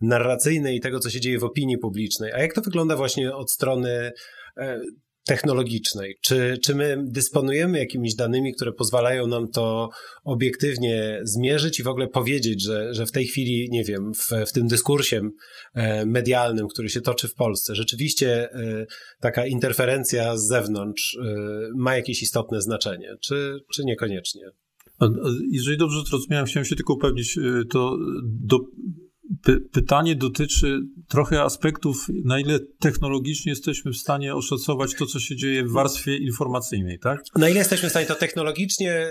[0.00, 2.32] narracyjnej i tego, co się dzieje w opinii publicznej.
[2.32, 4.12] A jak to wygląda właśnie od strony
[4.56, 4.80] e,
[5.24, 6.18] technologicznej?
[6.20, 9.90] Czy, czy my dysponujemy jakimiś danymi, które pozwalają nam to
[10.24, 14.52] obiektywnie zmierzyć i w ogóle powiedzieć, że, że w tej chwili, nie wiem, w, w
[14.52, 15.20] tym dyskursie
[15.74, 18.86] e, medialnym, który się toczy w Polsce, rzeczywiście e,
[19.20, 21.18] taka interferencja z zewnątrz
[21.76, 24.42] ma jakieś istotne znaczenie, czy, czy niekoniecznie?
[25.50, 27.38] Jeżeli dobrze zrozumiałem, chciałem się tylko upewnić,
[27.70, 28.58] to do,
[29.42, 35.36] Py pytanie dotyczy trochę aspektów, na ile technologicznie jesteśmy w stanie oszacować to, co się
[35.36, 37.20] dzieje w warstwie informacyjnej, tak?
[37.36, 39.06] Na ile jesteśmy w stanie to technologicznie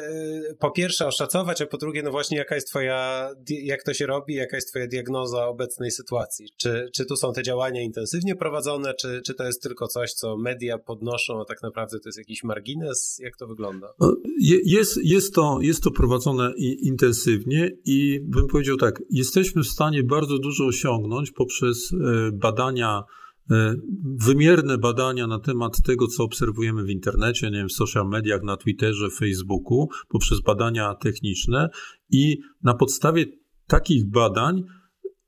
[0.51, 4.05] y, po pierwsze oszacować, a po drugie, no właśnie, jaka jest twoja, jak to się
[4.05, 6.45] robi, jaka jest twoja diagnoza obecnej sytuacji?
[6.57, 10.37] Czy, czy tu są te działania intensywnie prowadzone, czy, czy to jest tylko coś, co
[10.37, 13.17] media podnoszą, a tak naprawdę to jest jakiś margines?
[13.19, 13.93] Jak to wygląda?
[14.65, 20.39] Jest, jest, to, jest to prowadzone intensywnie i bym powiedział tak, jesteśmy w stanie bardzo
[20.39, 23.03] dużo osiągnąć poprzez e, badania,
[23.51, 23.75] e,
[24.25, 28.57] wymierne badania na temat tego, co obserwujemy w internecie, nie wiem, w social mediach, na
[28.57, 31.69] Twitterze, Facebooku, poprzez badania techniczne
[32.09, 33.25] i na podstawie
[33.67, 34.63] takich badań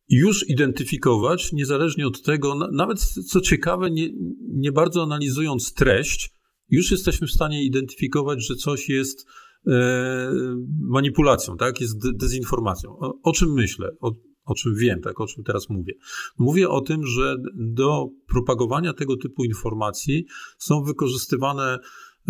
[0.09, 4.09] już identyfikować, niezależnie od tego, nawet co ciekawe, nie,
[4.53, 6.33] nie bardzo analizując treść,
[6.69, 9.25] już jesteśmy w stanie identyfikować, że coś jest
[9.67, 10.31] e,
[10.79, 11.81] manipulacją, tak?
[11.81, 12.89] Jest dezinformacją.
[12.99, 13.89] O, o czym myślę?
[14.01, 14.11] O,
[14.45, 15.93] o czym wiem, tak, o czym teraz mówię?
[16.37, 20.25] Mówię o tym, że do propagowania tego typu informacji
[20.57, 21.79] są wykorzystywane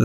[0.00, 0.04] e,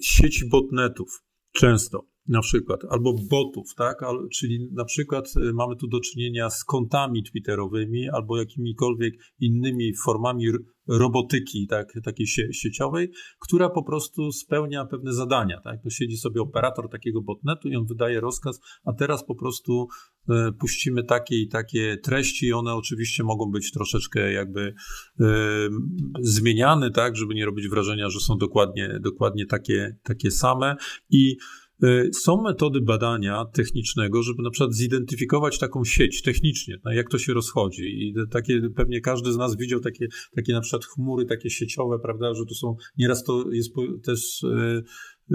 [0.00, 3.98] sieci botnetów często na przykład, albo botów, tak?
[4.32, 10.46] Czyli na przykład y, mamy tu do czynienia z kontami twitterowymi albo jakimikolwiek innymi formami
[10.88, 13.10] robotyki tak, takiej sieciowej,
[13.40, 15.60] która po prostu spełnia pewne zadania.
[15.60, 15.82] Tak?
[15.82, 19.88] To siedzi sobie operator takiego botnetu i on wydaje rozkaz, a teraz po prostu
[20.28, 24.74] e, puścimy takie i takie treści i one oczywiście mogą być troszeczkę jakby
[25.20, 25.24] e,
[26.20, 30.76] zmieniane, tak, żeby nie robić wrażenia, że są dokładnie, dokładnie takie, takie same
[31.10, 31.69] i Y,
[32.12, 37.34] są metody badania technicznego, żeby na przykład zidentyfikować taką sieć technicznie, no, jak to się
[37.34, 37.82] rozchodzi.
[37.82, 42.34] I takie, pewnie każdy z nas widział takie, takie na przykład chmury, takie sieciowe, prawda,
[42.34, 43.74] że to są, nieraz to jest
[44.04, 44.82] też y,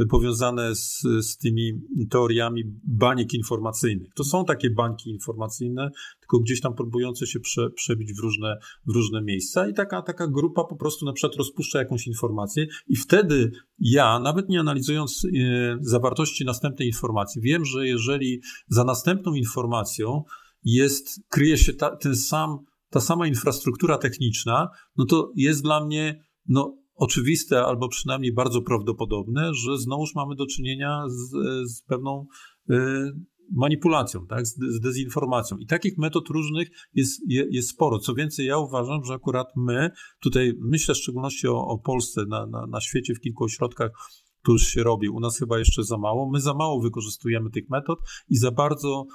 [0.09, 1.71] powiązane z, z tymi
[2.09, 4.13] teoriami baniek informacyjnych.
[4.15, 5.89] To są takie bańki informacyjne,
[6.19, 10.27] tylko gdzieś tam próbujące się prze, przebić w różne, w różne miejsca i taka, taka
[10.27, 15.77] grupa po prostu na przykład rozpuszcza jakąś informację i wtedy ja, nawet nie analizując e,
[15.81, 20.23] zawartości następnej informacji, wiem, że jeżeli za następną informacją
[20.63, 22.57] jest, kryje się ta, ten sam,
[22.89, 29.53] ta sama infrastruktura techniczna, no to jest dla mnie no, oczywiste, albo przynajmniej bardzo prawdopodobne,
[29.53, 31.31] że znowuż mamy do czynienia z,
[31.71, 32.25] z pewną
[32.69, 32.75] y,
[33.51, 35.57] manipulacją, tak, z, dezinformacją.
[35.57, 37.99] I takich metod różnych jest, jest sporo.
[37.99, 42.45] Co więcej, ja uważam, że akurat my, tutaj myślę w szczególności o, o Polsce, na,
[42.45, 43.91] na, na świecie, w kilku ośrodkach,
[44.45, 45.09] to już się robi.
[45.09, 46.29] U nas chyba jeszcze za mało.
[46.31, 49.05] My za mało wykorzystujemy tych metod i za bardzo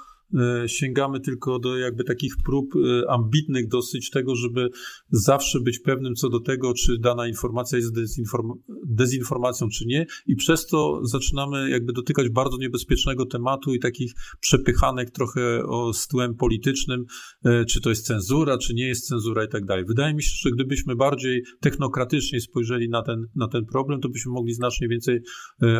[0.67, 4.69] sięgamy tylko do jakby takich prób e, ambitnych dosyć tego, żeby
[5.09, 8.51] zawsze być pewnym co do tego, czy dana informacja jest dezinform
[8.85, 15.11] dezinformacją, czy nie i przez to zaczynamy jakby dotykać bardzo niebezpiecznego tematu i takich przepychanek
[15.11, 17.05] trochę o stłem politycznym,
[17.45, 19.85] e, czy to jest cenzura, czy nie jest cenzura i tak dalej.
[19.85, 24.31] Wydaje mi się, że gdybyśmy bardziej technokratycznie spojrzeli na ten, na ten problem, to byśmy
[24.31, 25.19] mogli znacznie więcej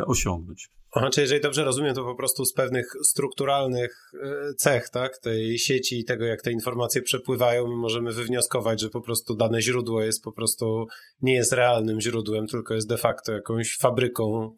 [0.06, 0.81] osiągnąć.
[0.94, 6.00] Aha, jeżeli dobrze rozumiem, to po prostu z pewnych strukturalnych e, cech, tak, tej sieci
[6.00, 10.24] i tego, jak te informacje przepływają, my możemy wywnioskować, że po prostu dane źródło jest
[10.24, 10.88] po prostu,
[11.22, 14.56] nie jest realnym źródłem, tylko jest de facto jakąś fabryką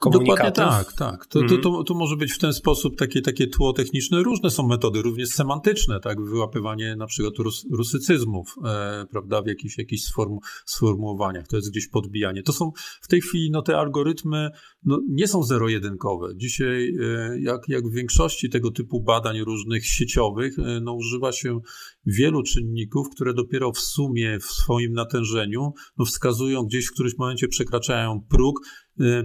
[0.00, 0.46] komunikatów.
[0.54, 1.26] Dokładnie tak, tak.
[1.26, 4.22] To, to, to, to, może być w ten sposób takie, takie tło techniczne.
[4.22, 9.78] Różne są metody, również semantyczne, tak, wyłapywanie na przykład rus, rusycyzmów, e, prawda, w jakichś,
[9.78, 11.48] jakichś sformu, sformułowaniach.
[11.48, 12.42] To jest gdzieś podbijanie.
[12.42, 12.72] To są
[13.02, 14.50] w tej chwili, no te algorytmy
[14.84, 16.32] no, nie są zero-jedynkowe.
[16.36, 21.60] Dzisiaj, e, jak, jak w większości tego typu badań różnych sieciowych, e, no, używa się
[22.06, 27.48] wielu czynników, które dopiero w sumie, w swoim natężeniu, no, wskazują gdzieś w którymś momencie
[27.48, 28.60] przekraczają próg,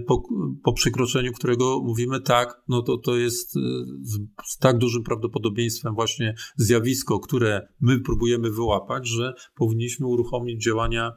[0.06, 0.22] po,
[0.62, 3.60] po, przekroczeniu którego mówimy tak, no to to jest y,
[4.02, 11.12] z, z, tak dużym prawdopodobieństwem właśnie zjawisko, które my próbujemy wyłapać, że powinniśmy uruchomić działania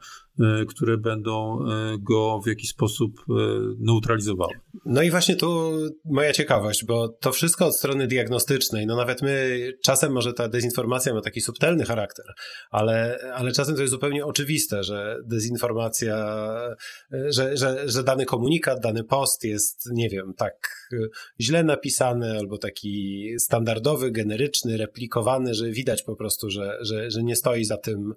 [0.68, 3.32] które będą e, go w jakiś sposób e,
[3.78, 4.52] neutralizowały.
[4.84, 5.72] No i właśnie tu
[6.04, 11.14] moja ciekawość, bo to wszystko od strony diagnostycznej, no nawet my, czasem może ta dezinformacja
[11.14, 12.26] ma taki subtelny charakter,
[12.70, 16.46] ale, ale czasem to jest zupełnie oczywiste, że dezinformacja,
[17.28, 20.88] że, że, że dany komunikat, dany post jest, nie wiem, tak
[21.40, 27.36] źle napisany albo taki standardowy, generyczny, replikowany, że widać po prostu, że, że, że nie
[27.36, 28.14] stoi za tym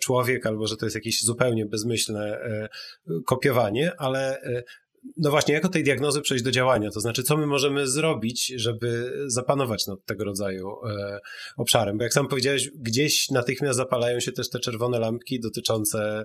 [0.00, 1.33] człowiek albo że to jest jakiś zupełnie
[1.66, 2.68] bezmyślne e,
[3.26, 4.62] kopiowanie, ale e,
[5.16, 6.90] no właśnie, jak od tej diagnozy przejść do działania?
[6.90, 11.18] To znaczy, co my możemy zrobić, żeby zapanować nad tego rodzaju e,
[11.56, 11.98] obszarem?
[11.98, 16.24] Bo jak sam powiedziałeś, gdzieś natychmiast zapalają się też te czerwone lampki dotyczące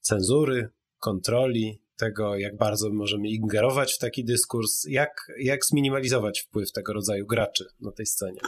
[0.00, 0.68] cenzury,
[0.98, 7.26] kontroli, tego, jak bardzo możemy ingerować w taki dyskurs, jak, jak zminimalizować wpływ tego rodzaju
[7.26, 8.40] graczy na tej scenie.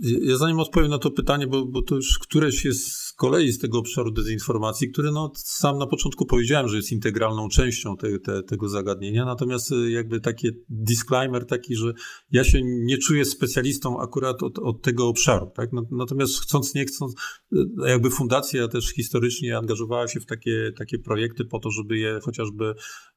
[0.00, 3.58] Ja zanim odpowiem na to pytanie, bo, bo to już któreś jest z kolei z
[3.58, 8.42] tego obszaru dezinformacji, który no, sam na początku powiedziałem, że jest integralną częścią te, te,
[8.42, 11.92] tego zagadnienia, natomiast y, jakby taki disclaimer taki, że
[12.30, 15.70] ja się nie czuję specjalistą akurat od, od tego obszaru, tak?
[15.90, 17.14] Natomiast chcąc, nie chcąc,
[17.52, 17.56] y,
[17.86, 22.74] jakby fundacja też historycznie angażowała się w takie, takie projekty po to, żeby je chociażby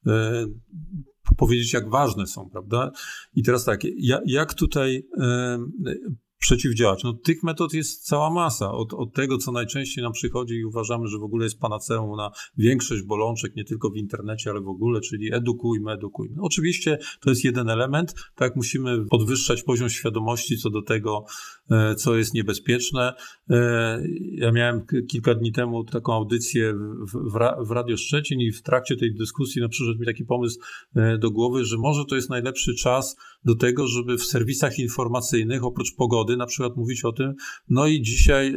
[0.08, 0.46] e,
[1.38, 2.92] powiedzieć, jak ważne są, prawda?
[3.34, 3.82] I teraz tak,
[4.26, 5.04] jak tutaj
[6.40, 7.04] przeciwdziałać.
[7.04, 8.72] No, tych metod jest cała masa.
[8.72, 12.32] Od, od tego, co najczęściej nam przychodzi i uważamy, że w ogóle jest panaceum na
[12.58, 16.36] większość bolączek, nie tylko w internecie, ale w ogóle, czyli edukujmy, edukujmy.
[16.42, 21.26] Oczywiście to jest jeden element, tak, musimy podwyższać poziom świadomości co do tego,
[21.72, 23.14] e, co jest niebezpieczne.
[23.50, 28.62] E, ja miałem kilka dni temu taką audycję w, w, w Radio Szczecin i w
[28.62, 30.60] trakcie tej dyskusji no, przyszedł mi taki pomysł
[30.96, 35.64] e, do głowy, że może to jest najlepszy czas do tego, żeby w serwisach informacyjnych
[35.64, 37.34] oprócz pogody na przykład mówić o tym.
[37.70, 38.56] No i dzisiaj,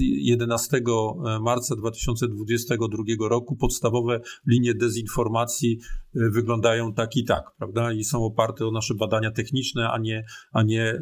[0.00, 7.92] 11 e, marca 2022 roku, podstawowe linie dezinformacji e, wyglądają tak i tak, prawda?
[7.92, 11.00] I są oparte o nasze badania techniczne, a nie, a nie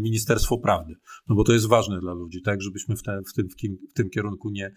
[0.00, 0.94] Ministerstwo Prawdy.
[1.28, 3.48] No bo to jest ważne dla ludzi, tak, żebyśmy w, te, w, tym,
[3.90, 4.72] w tym kierunku nie,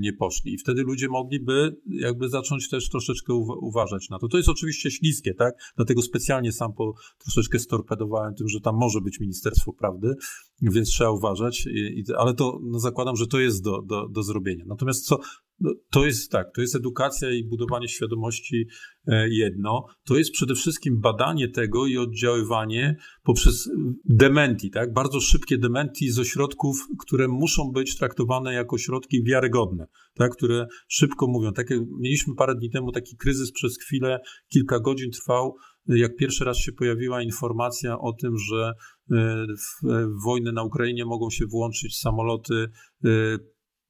[0.00, 0.54] nie poszli.
[0.54, 4.28] I wtedy ludzie mogliby jakby zacząć też troszeczkę uważać na to.
[4.28, 5.54] To jest oczywiście śliskie, tak?
[5.76, 10.14] Dlatego specjalnie sam po, troszeczkę storpedowałem tym, że tam może być Ministerstwo Prawdy,
[10.62, 14.64] więc trzeba uważać, i, ale to no zakładam, że to jest do, do, do zrobienia.
[14.66, 15.18] Natomiast co,
[15.60, 18.66] no, to jest tak, to jest edukacja i budowanie świadomości
[19.06, 19.86] e, jedno.
[20.04, 23.70] To jest przede wszystkim badanie tego i oddziaływanie poprzez
[24.04, 24.92] dementi, tak?
[24.92, 30.32] Bardzo szybkie dementi z ośrodków, które muszą być traktowane jako środki wiarygodne, tak?
[30.32, 31.52] Które szybko mówią.
[31.52, 31.66] Tak,
[32.00, 35.54] mieliśmy parę dni temu taki kryzys przez chwilę, kilka godzin trwał,
[35.88, 38.72] jak pierwszy raz się pojawiła informacja o tym, że
[39.12, 42.68] e, w wojnę na Ukrainie mogą się włączyć samoloty
[43.04, 43.08] e,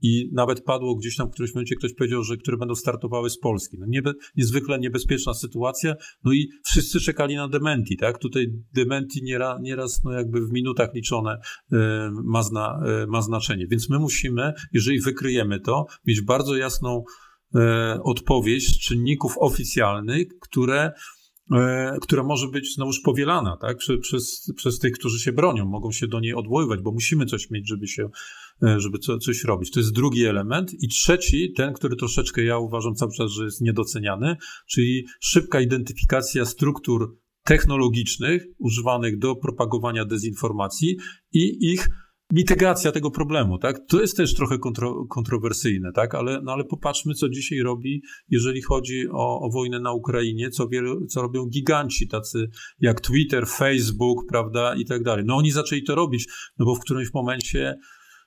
[0.03, 3.39] i nawet padło gdzieś tam w którymś momencie ktoś powiedział, że które będą startowały z
[3.39, 3.77] Polski.
[3.81, 5.95] No niebe, niezwykle niebezpieczna sytuacja,
[6.25, 8.19] no i wszyscy czekali na dementi, tak?
[8.19, 11.39] Tutaj dementi nieraz, nieraz no jakby w minutach liczone
[11.73, 13.67] e, ma, zna, e, ma znaczenie.
[13.71, 17.05] Więc my musimy, jeżeli wykryjemy to, mieć bardzo jasną
[17.55, 20.93] e, odpowiedź z czynników oficjalnych, które
[22.03, 23.77] która może być znowuż powielana tak?
[23.77, 27.51] Prze, przez, przez tych, którzy się bronią, mogą się do niej odwoływać, bo musimy coś
[27.51, 28.09] mieć, żeby się,
[28.77, 29.71] żeby co, coś robić.
[29.71, 30.73] To jest drugi element.
[30.83, 34.37] I trzeci, ten, który troszeczkę ja uważam cały czas, że jest niedoceniany,
[34.69, 40.97] czyli szybka identyfikacja struktur technologicznych używanych do propagowania dezinformacji
[41.33, 41.89] i ich
[42.33, 43.81] mitygacja tego problemu, tak?
[43.89, 46.15] To jest też trochę kontro, kontrowersyjne, tak?
[46.15, 50.69] Ale, no ale popatrzmy, co dzisiaj robi, jeżeli chodzi o, o wojnę na Ukrainie, co,
[50.69, 52.49] wielu, co robią giganci, tacy
[52.81, 55.25] jak Twitter, Facebook, prawda, i tak dalej.
[55.27, 56.27] No oni zaczęli to robić,
[56.59, 57.79] no bo w którymś momencie,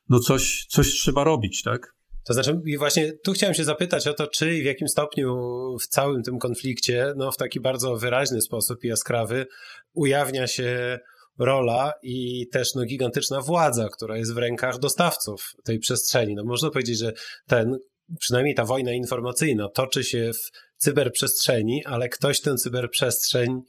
[0.10, 2.00] no coś, coś trzeba robić, tak?
[2.24, 5.36] To znaczy, właśnie tu chciałem się zapytać o to, czy i w jakim stopniu
[5.82, 9.46] w całym tym konflikcie, no w taki bardzo wyraźny sposób i jaskrawy,
[9.94, 11.00] ujawnia się
[11.40, 16.36] rola i też no, gigantyczna władza, która jest w rękach dostawców tej przestrzeni.
[16.36, 17.14] No, można powiedzieć, że
[17.48, 17.78] ten,
[18.20, 23.62] przynajmniej ta wojna informacyjna toczy się w cyberprzestrzeni, ale ktoś tę cyberprzestrzeń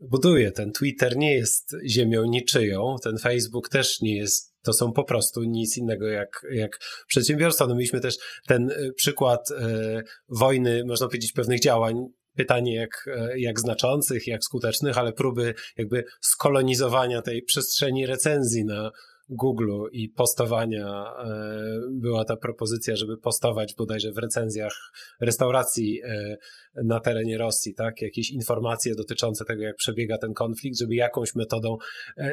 [0.00, 0.52] buduje.
[0.52, 5.42] Ten Twitter nie jest ziemią niczyją, ten Facebook też nie jest, to są po prostu
[5.42, 7.66] nic innego jak, jak przedsiębiorstwa.
[7.66, 11.94] No mieliśmy też ten y, przykład e, wojny, można powiedzieć, pewnych działań
[12.36, 18.90] pytanie jak, e, jak znaczących, jak skutecznych, ale próby jakby skolonizowania tej przestrzeni recenzji na
[19.28, 21.14] Google i postowania.
[21.24, 24.72] E, była ta propozycja, żeby postować bodajże w recenzjach
[25.20, 26.36] restauracji e,
[26.84, 28.02] na terenie Rosji, tak?
[28.02, 31.76] Jakieś informacje dotyczące tego, jak przebiega ten konflikt, żeby jakąś metodą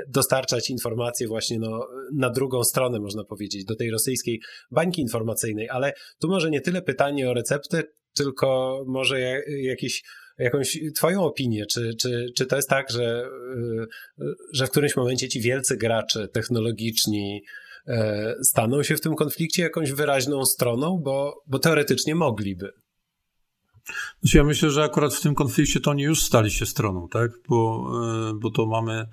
[0.08, 5.70] dostarczać informacje właśnie no, na drugą stronę, można powiedzieć, do tej rosyjskiej bańki informacyjnej.
[5.70, 7.84] Ale tu może nie tyle pytanie o receptę,
[8.14, 10.04] tylko może jakiś,
[10.38, 13.30] jakąś twoją opinię, czy, czy, czy to jest tak, że,
[14.20, 17.42] y, że w którymś momencie ci wielcy gracze technologiczni
[17.88, 22.72] e, staną się w tym konflikcie jakąś wyraźną stroną, bo, bo teoretycznie mogliby.
[24.22, 27.32] Znaczy ja myślę, że akurat w tym konflikcie to oni już stali się stroną, tak?
[27.50, 27.92] Bo,
[28.30, 29.06] e, bo to mamy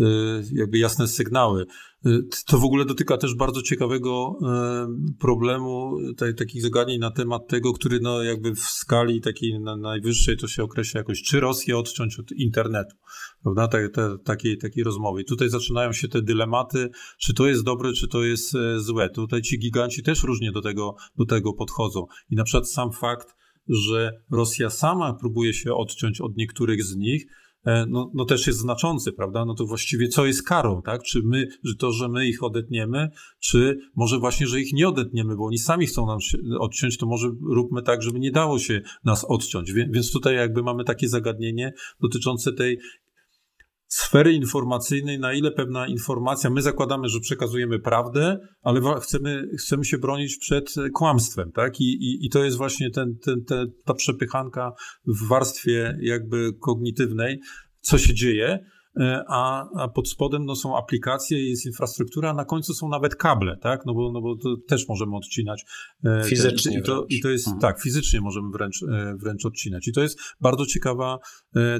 [0.00, 1.66] Y, jakby jasne sygnały.
[2.06, 5.96] Y, to w ogóle dotyka też bardzo ciekawego y, problemu,
[6.36, 10.98] takich zagadnień na temat tego, który no jakby w skali takiej najwyższej to się określa
[10.98, 12.96] jakoś, czy Rosję odciąć od internetu,
[13.42, 15.22] prawda, te, te, takiej, takiej rozmowy.
[15.22, 19.10] I tutaj zaczynają się te dylematy, czy to jest dobre, czy to jest złe.
[19.10, 22.06] Tutaj ci giganci też różnie do tego, do tego podchodzą.
[22.30, 23.36] I na przykład sam fakt,
[23.68, 27.26] że Rosja sama próbuje się odciąć od niektórych z nich,
[27.64, 29.44] no, no też jest znaczący, prawda?
[29.44, 31.02] No to właściwie co jest karą, tak?
[31.02, 35.36] Czy my, że to, że my ich odetniemy, czy może właśnie, że ich nie odetniemy,
[35.36, 36.18] bo oni sami chcą nam
[36.58, 39.72] odciąć, to może róbmy tak, żeby nie dało się nas odciąć.
[39.72, 42.78] Więc tutaj jakby mamy takie zagadnienie dotyczące tej
[43.90, 49.98] sfery informacyjnej, na ile pewna informacja, my zakładamy, że przekazujemy prawdę, ale chcemy, chcemy się
[49.98, 51.80] bronić przed kłamstwem, tak?
[51.80, 54.72] I, i, i to jest właśnie ten, ten, ten, ta przepychanka
[55.06, 57.40] w warstwie jakby kognitywnej,
[57.80, 58.64] co się dzieje,
[59.28, 63.56] a, a pod spodem no, są aplikacje, jest infrastruktura, a na końcu są nawet kable,
[63.56, 63.86] tak?
[63.86, 65.64] No bo, no bo to też możemy odcinać.
[66.04, 66.78] E, fizycznie.
[66.78, 67.60] I to, i to jest, mhm.
[67.60, 69.88] tak, fizycznie możemy wręcz, e, wręcz odcinać.
[69.88, 71.18] I to jest bardzo ciekawa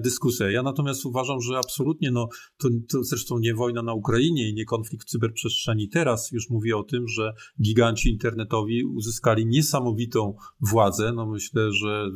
[0.01, 0.51] dyskusja.
[0.51, 4.65] Ja natomiast uważam, że absolutnie, no, to, to zresztą nie wojna na Ukrainie i nie
[4.65, 5.89] konflikt w cyberprzestrzeni.
[5.89, 11.13] Teraz już mówię o tym, że giganci internetowi uzyskali niesamowitą władzę.
[11.13, 12.07] No myślę, że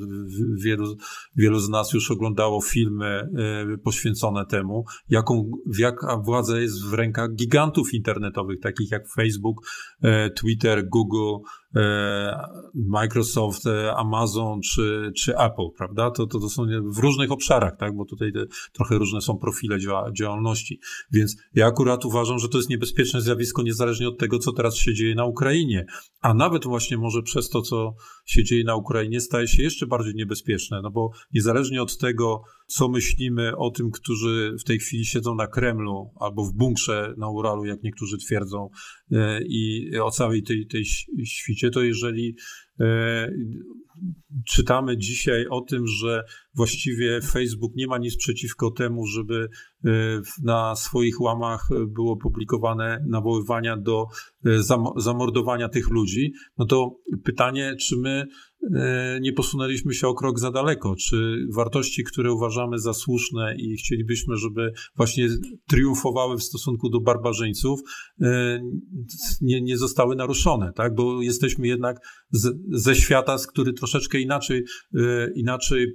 [0.57, 0.97] wielu,
[1.37, 3.29] wielu z nas już oglądało filmy
[3.85, 9.57] poświęcone temu jaką, jaka władza jest w rękach gigantów internetowych, takich jak Facebook,
[10.03, 11.45] e, Twitter, Google,
[12.75, 16.11] Microsoft, e, Amazon czy, czy Apple, prawda?
[16.11, 17.97] To, to, to są w różnych obszarach, tak?
[17.97, 18.33] Bo tutaj
[18.73, 19.79] trochę różne są profile
[20.13, 20.81] działalności.
[21.13, 24.95] Więc ja akurat uważam, że to jest niebezpieczne zjawisko niezależnie od tego, co teraz się
[24.95, 25.87] dzieje na Ukrainie.
[26.21, 27.95] A nawet właśnie może przez to, co
[28.25, 32.89] się dzieje na Ukrainie, staje się jeszcze bardziej niebezpieczne, no bo niezależnie od tego, co
[32.89, 37.65] myślimy o tym, którzy w tej chwili siedzą na Kremlu albo w bunkrze na Uralu,
[37.65, 39.04] jak niektórzy twierdzą, e,
[39.47, 40.85] i o całej tej, tej
[41.25, 42.37] świcie, to jeżeli
[42.81, 43.31] e,
[44.47, 46.25] czytamy dzisiaj o tym, że
[46.55, 49.49] właściwie Facebook nie ma nic przeciwko temu, żeby
[49.85, 49.91] e,
[50.43, 54.07] na swoich łamach było publikowane nawoływania do
[54.97, 58.54] zamordowania tych ludzi, no to pytanie, czy my E,
[59.21, 60.95] nie posunęliśmy się o krok za daleko?
[60.97, 65.29] Czy wartości, które uważamy za słuszne i chcielibyśmy, żeby właśnie
[65.69, 67.81] triumfowały w stosunku do barbarzyńców,
[68.21, 68.61] e,
[69.41, 70.95] nie, nie zostały naruszone, tak?
[70.95, 71.97] Bo jesteśmy jednak
[72.35, 74.65] z, ze świata, z który troszeczkę inaczej,
[74.95, 75.87] e, inaczej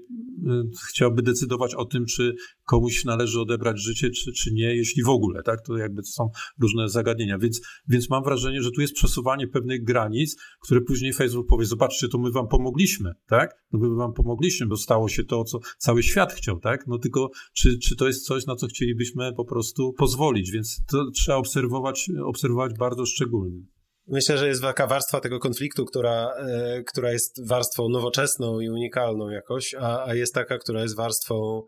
[0.90, 2.36] chciałby decydować o tym, czy
[2.66, 5.62] komuś należy odebrać życie, czy, czy nie, jeśli w ogóle, tak?
[5.66, 6.30] To jakby to są
[6.62, 7.38] różne zagadnienia.
[7.38, 12.08] Więc, więc mam wrażenie, że tu jest przesuwanie pewnych granic, które później Facebook powie, zobaczcie,
[12.08, 13.56] to my wam pomogliśmy, tak?
[13.72, 16.88] No my wam pomogliśmy, bo stało się to, co cały świat chciał, tak?
[16.88, 20.52] No tylko, czy, czy to jest coś, na co chcielibyśmy po prostu pozwolić?
[20.52, 23.79] Więc to trzeba obserwować, obserwować bardzo szczególnie.
[24.12, 29.30] Myślę, że jest taka warstwa tego konfliktu, która, e, która jest warstwą nowoczesną i unikalną
[29.30, 31.62] jakoś, a, a jest taka, która jest warstwą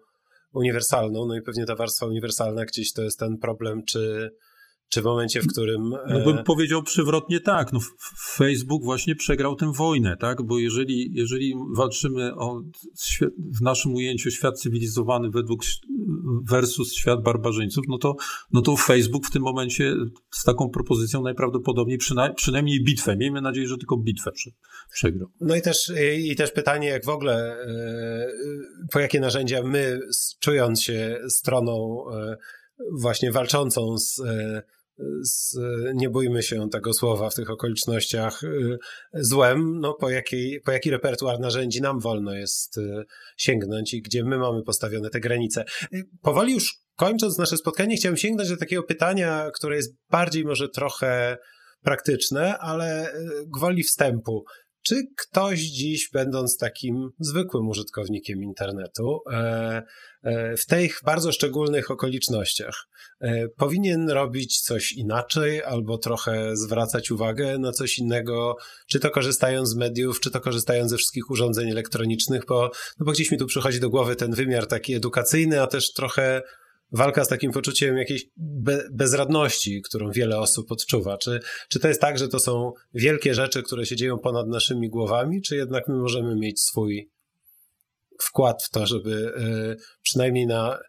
[0.53, 1.25] uniwersalną.
[1.25, 4.29] No i pewnie ta warstwa uniwersalna gdzieś to jest ten problem, czy,
[4.91, 5.89] czy w momencie, w którym.
[6.09, 7.73] No bym e, powiedział przywrotnie tak.
[7.73, 7.79] No,
[8.35, 10.41] Facebook właśnie przegrał tę wojnę, tak?
[10.41, 12.61] Bo jeżeli, jeżeli walczymy o
[13.37, 15.61] w naszym ujęciu świat cywilizowany według
[16.49, 18.15] versus świat barbarzyńców, no to,
[18.53, 19.95] no to Facebook w tym momencie
[20.31, 23.17] z taką propozycją najprawdopodobniej przynajmniej, przynajmniej bitwę.
[23.17, 24.31] Miejmy nadzieję, że tylko bitwę
[24.93, 25.29] przegrał.
[25.41, 28.27] No i też, i też pytanie, jak w ogóle, e,
[28.91, 29.99] po jakie narzędzia my,
[30.39, 32.37] czując się stroną e,
[32.91, 34.21] właśnie walczącą z
[35.21, 35.57] z,
[35.93, 38.77] nie bójmy się tego słowa w tych okolicznościach, y,
[39.13, 43.05] złem, no po, jakiej, po jaki repertuar narzędzi nam wolno jest y,
[43.37, 45.65] sięgnąć i gdzie my mamy postawione te granice.
[45.93, 50.69] Y, powoli już kończąc nasze spotkanie, chciałem sięgnąć do takiego pytania, które jest bardziej może
[50.69, 51.37] trochę
[51.81, 53.13] praktyczne, ale
[53.57, 54.45] gwoli wstępu.
[54.83, 59.83] Czy ktoś dziś, będąc takim zwykłym użytkownikiem internetu, e,
[60.23, 62.87] e, w tych bardzo szczególnych okolicznościach
[63.21, 68.55] e, powinien robić coś inaczej albo trochę zwracać uwagę na coś innego,
[68.87, 73.11] czy to korzystając z mediów, czy to korzystając ze wszystkich urządzeń elektronicznych, bo, no bo
[73.11, 76.41] gdzieś mi tu przychodzi do głowy ten wymiar taki edukacyjny, a też trochę
[76.91, 81.17] walka z takim poczuciem jakiejś be bezradności, którą wiele osób odczuwa.
[81.17, 81.39] Czy,
[81.69, 85.41] czy to jest tak, że to są wielkie rzeczy, które się dzieją ponad naszymi głowami,
[85.41, 87.09] czy jednak my możemy mieć swój
[88.21, 89.33] wkład w to, żeby
[89.79, 90.79] y, przynajmniej na,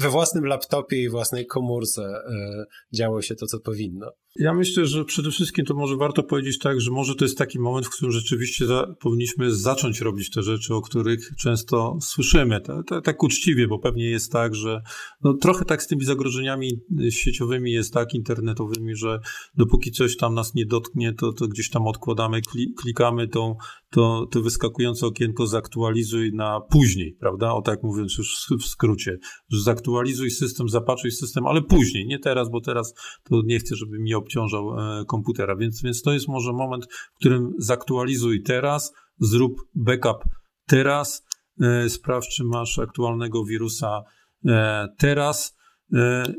[0.00, 4.12] we własnym laptopie i własnej komórce y, działo się to, co powinno?
[4.38, 7.58] Ja myślę, że przede wszystkim to może warto powiedzieć tak, że może to jest taki
[7.58, 12.60] moment, w którym rzeczywiście za, powinniśmy zacząć robić te rzeczy, o których często słyszymy.
[12.60, 14.82] Tak, tak uczciwie, bo pewnie jest tak, że
[15.22, 16.80] no, trochę tak z tymi zagrożeniami
[17.10, 19.20] sieciowymi jest tak, internetowymi, że
[19.54, 22.40] dopóki coś tam nas nie dotknie, to, to gdzieś tam odkładamy,
[22.82, 23.56] klikamy tą,
[23.90, 27.52] to, to wyskakujące okienko zaktualizuj na później, prawda?
[27.52, 29.18] O tak mówiąc już w skrócie,
[29.48, 33.98] że zaktualizuj system, zapatruj system, ale później, nie teraz, bo teraz to nie chcę, żeby
[33.98, 35.56] mi obciążał e, komputera.
[35.56, 40.24] Więc, więc to jest może moment, w którym zaktualizuj teraz, zrób backup
[40.66, 41.26] teraz,
[41.60, 44.02] e, sprawdź, czy masz aktualnego wirusa
[44.46, 45.56] e, teraz.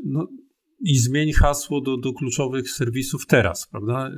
[0.04, 0.26] No,
[0.80, 4.10] i zmień hasło do, do kluczowych serwisów teraz, prawda?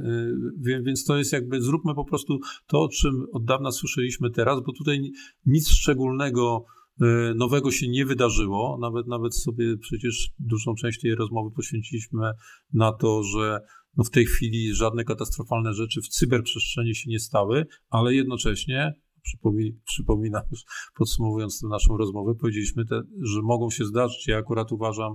[0.58, 4.72] Więc to jest jakby, zróbmy po prostu to, o czym od dawna słyszeliśmy teraz, bo
[4.72, 5.12] tutaj
[5.46, 6.64] nic szczególnego
[7.34, 8.78] nowego się nie wydarzyło.
[8.80, 12.30] Nawet, nawet sobie przecież dużą część tej rozmowy poświęciliśmy
[12.72, 13.60] na to, że
[13.96, 18.94] no w tej chwili żadne katastrofalne rzeczy w cyberprzestrzeni się nie stały, ale jednocześnie
[19.86, 20.42] przypominam,
[20.96, 24.26] podsumowując tę naszą rozmowę, powiedzieliśmy, te, że mogą się zdarzyć.
[24.26, 25.14] Ja akurat uważam,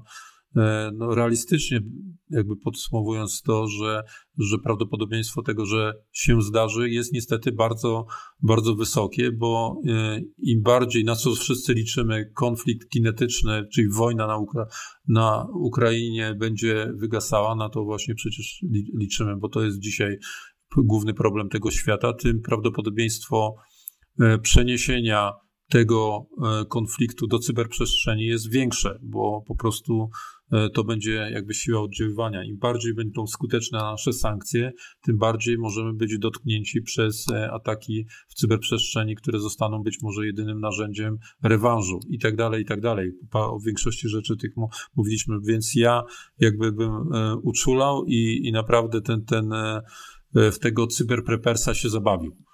[0.94, 1.82] no, realistycznie,
[2.30, 4.04] jakby podsumowując to, że,
[4.38, 8.06] że prawdopodobieństwo tego, że się zdarzy, jest niestety bardzo,
[8.42, 14.38] bardzo wysokie, bo e, im bardziej, na co wszyscy liczymy, konflikt kinetyczny, czyli wojna na,
[14.38, 14.66] Ukra
[15.08, 18.64] na Ukrainie będzie wygasała, na to właśnie przecież
[19.00, 20.18] liczymy, bo to jest dzisiaj
[20.78, 23.56] główny problem tego świata, tym prawdopodobieństwo
[24.20, 25.32] e, przeniesienia
[25.70, 26.26] tego
[26.70, 30.35] konfliktu do cyberprzestrzeni jest większe, bo po prostu E,
[30.74, 32.44] to będzie jakby siła oddziaływania.
[32.44, 34.72] Im bardziej będą skuteczne nasze sankcje,
[35.02, 40.60] tym bardziej możemy być dotknięci przez e, ataki w cyberprzestrzeni, które zostaną być może jedynym
[40.60, 43.12] narzędziem rewanżu i tak dalej, i tak dalej.
[43.34, 44.52] O większości rzeczy tych
[44.96, 46.04] mówiliśmy, więc ja
[46.40, 49.54] jakby bym e, uczulał i, i naprawdę ten, ten
[50.36, 52.45] w tego cyberprepersa się zabawił.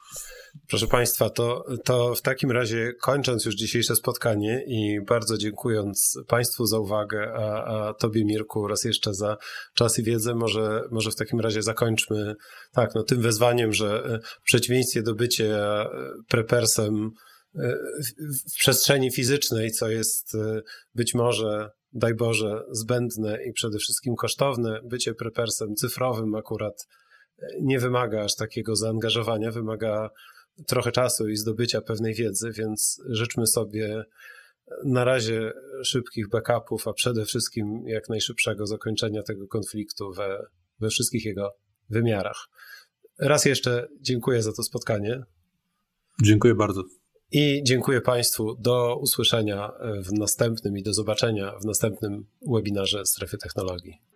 [0.67, 6.65] Proszę Państwa, to, to w takim razie kończąc już dzisiejsze spotkanie i bardzo dziękując Państwu
[6.65, 9.37] za uwagę, a, a Tobie Mirku raz jeszcze za
[9.73, 12.35] czas i wiedzę, może, może w takim razie zakończmy
[12.71, 15.89] tak, no, tym wezwaniem, że w przeciwieństwie do bycia
[16.27, 17.11] prepersem
[18.49, 20.37] w przestrzeni fizycznej, co jest
[20.95, 26.87] być może, daj Boże, zbędne i przede wszystkim kosztowne, bycie prepersem cyfrowym akurat
[27.61, 30.09] nie wymaga aż takiego zaangażowania, wymaga
[30.67, 34.03] trochę czasu i zdobycia pewnej wiedzy, więc życzmy sobie
[34.85, 35.51] na razie
[35.83, 40.45] szybkich backupów, a przede wszystkim jak najszybszego zakończenia tego konfliktu we,
[40.79, 41.53] we wszystkich jego
[41.89, 42.47] wymiarach.
[43.19, 45.23] Raz jeszcze dziękuję za to spotkanie.
[46.23, 46.83] Dziękuję bardzo.
[47.31, 48.55] I dziękuję Państwu.
[48.59, 49.71] Do usłyszenia
[50.05, 54.10] w następnym i do zobaczenia w następnym webinarze Strefy Technologii.